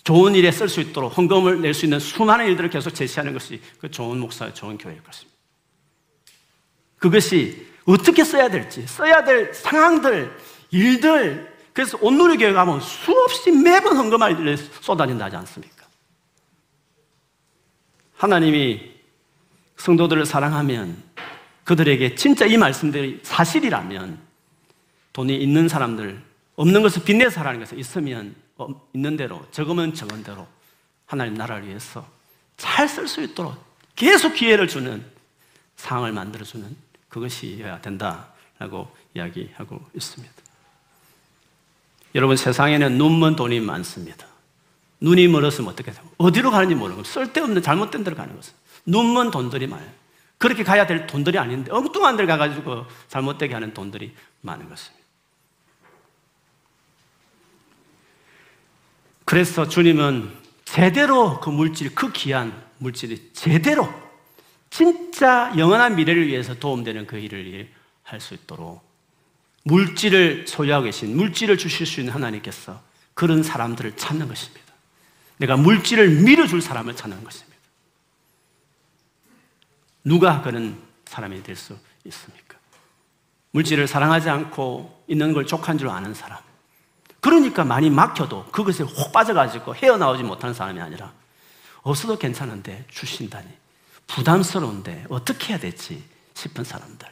좋은 0.05 0.35
일에 0.35 0.51
쓸 0.51 0.69
수 0.69 0.81
있도록 0.81 1.17
헌금을 1.17 1.61
낼 1.61 1.73
수 1.73 1.87
있는 1.87 1.99
수많은 1.99 2.47
일들을 2.47 2.71
계속 2.71 2.91
제시하는 2.91 3.33
것이 3.33 3.61
그 3.81 3.91
좋은 3.91 4.19
목사의 4.19 4.55
좋은 4.55 4.77
교회일 4.77 5.03
것입니다. 5.03 5.35
그것이 6.99 7.67
어떻게 7.87 8.25
써야 8.25 8.49
될지, 8.49 8.87
써야 8.87 9.25
될 9.25 9.53
상황들, 9.53 10.37
일들, 10.71 11.55
그래서 11.73 11.99
온누리 12.01 12.39
교회 12.39 12.53
가면 12.53 12.81
수없이 12.81 13.51
매번 13.51 13.97
헌금할 13.97 14.41
일에 14.41 14.57
쏟아진다 14.57 15.27
하지 15.27 15.37
않습니까? 15.37 15.87
하나님이 18.17 18.93
성도들을 19.77 20.25
사랑하면 20.25 21.03
그들에게 21.65 22.15
진짜 22.15 22.47
이 22.47 22.57
말씀들이 22.57 23.21
사실이라면 23.23 24.19
돈이 25.13 25.37
있는 25.37 25.69
사람들, 25.69 26.23
없는 26.57 26.83
것을 26.83 27.03
빚내서 27.05 27.41
하라는 27.41 27.61
것을 27.61 27.79
있으면 27.79 28.35
어, 28.35 28.44
있는 28.95 29.17
대로, 29.17 29.45
적으면 29.51 29.95
적은 29.95 30.23
대로 30.23 30.47
하나님 31.07 31.35
나라를 31.35 31.67
위해서 31.69 32.07
잘 32.57 32.87
쓸 32.89 33.09
수 33.09 33.23
있도록 33.23 33.55
계속 33.97 34.35
기회를 34.35 34.69
주는 34.69 35.05
상황을 35.77 36.13
만들어주는 36.13 36.77
그것이어야 37.09 37.81
된다라고 37.81 38.95
이야기하고 39.15 39.81
있습니다. 39.95 40.35
여러분 42.15 42.37
세상에는 42.37 42.97
눈먼 42.97 43.37
돈이 43.37 43.61
많습니다. 43.61 44.27
눈이 45.01 45.29
멀었으면 45.29 45.71
어떻게 45.71 45.91
돼요? 45.91 46.03
어디로 46.19 46.51
가는지 46.51 46.75
모르고 46.75 47.03
쓸데없는 47.05 47.63
잘못된 47.63 48.05
데로 48.05 48.17
가는 48.17 48.35
것은 48.37 48.55
눈먼 48.87 49.31
돈들이 49.31 49.67
많아요. 49.67 49.91
그렇게 50.39 50.63
가야 50.63 50.87
될 50.87 51.07
돈들이 51.07 51.39
아닌데 51.39 51.71
엉뚱한 51.73 52.17
데 52.17 52.27
가가지고 52.27 52.87
잘못되게 53.09 53.55
하는 53.55 53.75
돈들이 53.75 54.15
많은 54.43 54.69
것입니다. 54.69 55.04
그래서 59.25 59.69
주님은 59.69 60.31
제대로 60.65 61.41
그 61.41 61.51
물질, 61.51 61.95
그 61.95 62.13
귀한 62.13 62.63
물질이 62.79 63.31
제대로 63.33 63.89
진짜 64.71 65.53
영원한 65.57 65.97
미래를 65.97 66.27
위해서 66.27 66.55
도움되는 66.55 67.07
그 67.07 67.19
일을 67.19 67.71
할 68.03 68.21
수 68.21 68.35
있도록 68.35 68.83
물질을 69.65 70.47
소유하고 70.47 70.85
계신, 70.85 71.17
물질을 71.17 71.57
주실 71.57 71.87
수 71.87 72.01
있는 72.01 72.13
하나님께서 72.13 72.83
그런 73.15 73.43
사람들을 73.43 73.97
찾는 73.97 74.29
것입니다. 74.29 74.75
내가 75.39 75.57
물질을 75.57 76.23
밀어줄 76.23 76.61
사람을 76.61 76.95
찾는 76.97 77.25
것입니다. 77.25 77.59
누가 80.05 80.43
그런 80.43 80.79
사람이 81.07 81.43
될 81.43 81.57
수 81.57 81.79
있습니까? 82.05 82.59
물질을 83.53 83.87
사랑하지 83.87 84.29
않고 84.29 85.05
있는 85.07 85.33
걸 85.33 85.47
족한 85.47 85.79
줄 85.79 85.89
아는 85.89 86.13
사람. 86.13 86.39
그러니까 87.25 87.65
많이 87.65 87.89
막혀도 87.89 88.49
그것에 88.53 88.85
혹 88.85 89.11
빠져가지고 89.11 89.75
헤어나오지 89.75 90.23
못하는 90.23 90.53
사람이 90.53 90.79
아니라 90.79 91.11
없어도 91.81 92.19
괜찮은데 92.19 92.85
주신다니 92.91 93.49
부담스러운데 94.07 95.07
어떻게 95.09 95.55
해야 95.55 95.59
될지 95.59 96.05
싶은 96.35 96.65
사람들. 96.65 97.09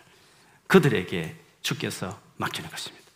그들에게 0.66 1.34
주께서 1.62 2.18
맡기는 2.36 2.68
것입니다. 2.68 3.06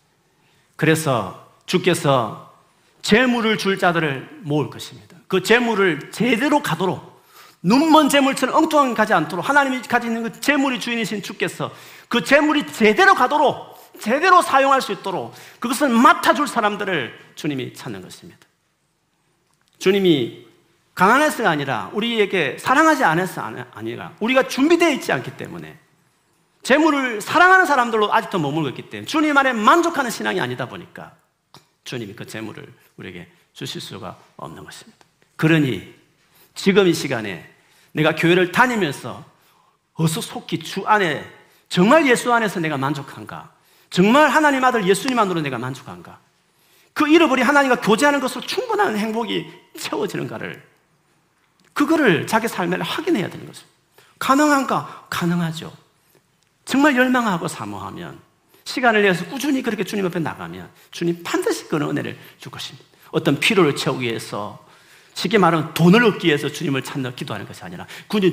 그래서 0.77 1.53
주께서 1.67 2.55
재물을 3.03 3.59
줄 3.59 3.79
자들을 3.79 4.41
모을 4.45 4.71
것입니다. 4.71 5.19
그 5.29 5.43
재물을 5.43 6.11
제대로 6.13 6.63
가도록 6.63 7.23
눈먼 7.63 8.09
재물처럼 8.09 8.55
엉뚱하게 8.55 8.95
가지 8.95 9.13
않도록 9.13 9.47
하나님이 9.47 9.83
가지고 9.83 10.15
있는 10.15 10.33
그 10.33 10.41
재물이 10.41 10.81
주인이신 10.81 11.23
주께서 11.23 11.71
그 12.09 12.25
재물이 12.25 12.73
제대로 12.73 13.15
가도록 13.15 13.76
제대로 13.99 14.43
사용할 14.43 14.81
수 14.81 14.93
있도록 14.93 15.35
그것을 15.61 15.89
맡아줄 15.89 16.47
사람들을 16.47 17.19
주님이 17.35 17.75
찾는 17.75 18.03
것입니다. 18.03 18.41
주님이 19.79 20.47
강한해서가 20.95 21.51
아니라 21.51 21.91
우리에게 21.93 22.57
사랑하지 22.59 23.05
않아서 23.05 23.43
아니라 23.73 24.15
우리가 24.21 24.49
준비되어 24.49 24.91
있지 24.93 25.13
않기 25.13 25.37
때문에 25.37 25.79
재물을 26.63 27.21
사랑하는 27.21 27.67
사람들로 27.67 28.13
아직도 28.13 28.39
머물고 28.39 28.71
있기 28.71 28.91
때문에 28.91 29.07
주님 29.07 29.37
안에 29.37 29.53
만족하는 29.53 30.11
신앙이 30.11 30.41
아니다 30.41 30.69
보니까 30.69 31.15
주님이 31.85 32.15
그 32.15 32.27
재물을 32.27 32.67
우리에게 32.97 33.29
주실 33.53 33.81
수가 33.81 34.19
없는 34.37 34.65
것입니다. 34.65 34.99
그러니 35.37 35.95
지금 36.55 36.89
이 36.89 36.95
시간에 36.95 37.49
내가 37.93 38.15
교회를 38.15 38.51
다니면서 38.51 39.25
어서 39.95 40.21
속히 40.21 40.59
주 40.61 40.87
안에 40.87 41.25
정말 41.69 42.07
예수 42.07 42.33
안에서 42.33 42.61
내가 42.61 42.77
만족한가? 42.77 43.56
정말 43.97 44.29
하나님 44.29 44.63
아들 44.63 44.87
예수님만으로 44.87 45.41
내가 45.41 45.57
만족한가? 45.57 46.19
그 46.93 47.09
잃어버린 47.09 47.47
하나님과 47.47 47.81
교제하는 47.81 48.21
것으로 48.21 48.43
충분한 48.43 48.99
행복이 48.99 49.51
채워지는가를 49.79 50.63
그거를 51.73 52.27
자기 52.27 52.47
삶에 52.47 52.77
확인해야 52.77 53.31
되는 53.31 53.47
것입니다. 53.47 53.75
가능한가? 54.19 55.07
가능하죠. 55.09 55.73
정말 56.67 56.95
열망하고 56.95 57.49
사모하면 57.49 58.21
시간을 58.65 59.01
내서 59.01 59.25
꾸준히 59.31 59.63
그렇게 59.63 59.83
주님 59.83 60.05
앞에 60.05 60.19
나가면 60.19 60.69
주님 60.91 61.23
반드시 61.23 61.67
그런 61.67 61.89
은혜를 61.89 62.19
줄 62.39 62.53
것입니다. 62.53 62.85
어떤 63.13 63.41
필요를 63.41 63.77
채우기 63.77 64.05
위해서 64.05 64.63
쉽게 65.17 65.39
말하면 65.39 65.73
돈을 65.73 66.05
얻기 66.05 66.27
위해서 66.27 66.51
주님을 66.51 66.83
찾는 66.83 67.17
기도하는 67.17 67.47
것이 67.47 67.65
아니라 67.65 67.87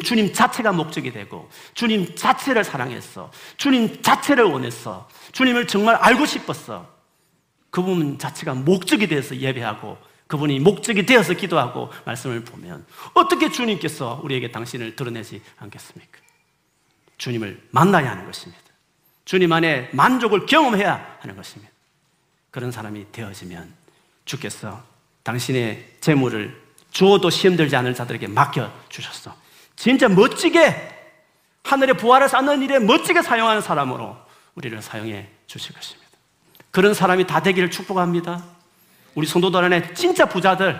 주님 0.03 0.33
자체가 0.33 0.73
목적이 0.73 1.13
되고 1.13 1.49
주님 1.73 2.13
자체를 2.15 2.65
사랑했어. 2.65 3.31
주님 3.55 4.01
자체를 4.01 4.43
원했어. 4.43 5.07
주님을 5.33 5.67
정말 5.67 5.95
알고 5.95 6.25
싶었어. 6.25 6.87
그 7.69 7.81
부분 7.81 8.17
자체가 8.17 8.53
목적이 8.53 9.07
되어서 9.07 9.35
예배하고 9.35 9.97
그분이 10.27 10.59
목적이 10.59 11.05
되어서 11.05 11.33
기도하고 11.33 11.91
말씀을 12.05 12.43
보면 12.43 12.85
어떻게 13.13 13.51
주님께서 13.51 14.21
우리에게 14.23 14.51
당신을 14.51 14.95
드러내지 14.95 15.41
않겠습니까? 15.57 16.19
주님을 17.17 17.67
만나야 17.71 18.11
하는 18.11 18.25
것입니다. 18.25 18.63
주님 19.25 19.51
안에 19.51 19.89
만족을 19.91 20.45
경험해야 20.45 21.17
하는 21.19 21.35
것입니다. 21.35 21.71
그런 22.51 22.71
사람이 22.71 23.11
되어지면 23.11 23.73
주께서 24.25 24.83
당신의 25.23 25.95
재물을 26.01 26.61
주어도 26.91 27.29
시험들지 27.29 27.75
않을 27.75 27.95
자들에게 27.95 28.27
맡겨주셨어. 28.27 29.35
진짜 29.75 30.07
멋지게 30.07 30.93
하늘의 31.63 31.97
부활을 31.97 32.29
쌓는 32.29 32.61
일에 32.61 32.79
멋지게 32.79 33.21
사용하는 33.21 33.61
사람으로 33.61 34.22
우리를 34.55 34.81
사용해 34.81 35.27
주실 35.47 35.73
것입니다. 35.75 36.09
그런 36.71 36.93
사람이 36.93 37.27
다 37.27 37.41
되기를 37.41 37.71
축복합니다. 37.71 38.43
우리 39.15 39.27
성도들 39.27 39.63
안에 39.63 39.93
진짜 39.93 40.25
부자들, 40.25 40.79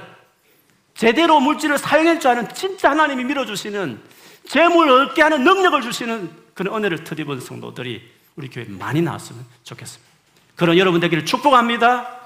제대로 0.96 1.40
물질을 1.40 1.78
사용할 1.78 2.20
줄 2.20 2.32
아는 2.32 2.54
진짜 2.54 2.92
하나님이 2.92 3.24
밀어주시는 3.26 4.02
재물 4.48 4.90
얻게 4.90 5.22
하는 5.22 5.44
능력을 5.44 5.82
주시는 5.82 6.30
그런 6.54 6.76
은혜를 6.76 7.04
드리본 7.04 7.40
성도들이 7.40 8.12
우리 8.36 8.50
교회에 8.50 8.68
많이 8.68 9.02
나왔으면 9.02 9.46
좋겠습니다. 9.64 10.12
그런 10.56 10.78
여러분 10.78 11.00
되기를 11.00 11.26
축복합니다. 11.26 12.22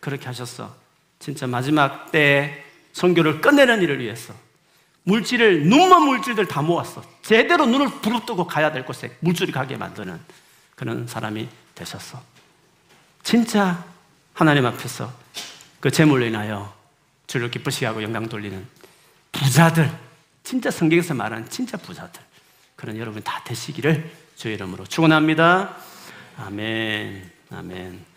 그렇게 0.00 0.26
하셨어. 0.26 0.74
진짜 1.18 1.46
마지막 1.46 2.12
때에 2.12 2.62
선교를 2.92 3.40
끝내는 3.40 3.82
일을 3.82 4.00
위해서 4.00 4.34
물질을 5.04 5.66
눈먼 5.66 6.02
물질들 6.02 6.46
다 6.46 6.62
모았어. 6.62 7.02
제대로 7.22 7.66
눈을 7.66 7.88
부릅뜨고 8.00 8.46
가야 8.46 8.72
될 8.72 8.84
곳에 8.84 9.16
물질이 9.20 9.52
가게 9.52 9.76
만드는 9.76 10.20
그런 10.74 11.06
사람이 11.06 11.48
되셨어. 11.74 12.20
진짜 13.22 13.84
하나님 14.32 14.66
앞에서 14.66 15.12
그 15.80 15.90
재물로 15.90 16.24
인하여 16.26 16.74
주를 17.26 17.50
기쁘시게 17.50 17.86
하고 17.86 18.02
영광 18.02 18.28
돌리는 18.28 18.66
부자들, 19.32 19.90
진짜 20.42 20.70
성경에서 20.70 21.14
말하는 21.14 21.48
진짜 21.48 21.76
부자들, 21.76 22.22
그런 22.76 22.96
여러분 22.98 23.22
다 23.22 23.42
되시기를 23.44 24.10
주의 24.36 24.54
이름으로 24.54 24.86
축원합니다. 24.86 25.76
아멘, 26.38 27.30
아멘. 27.50 28.13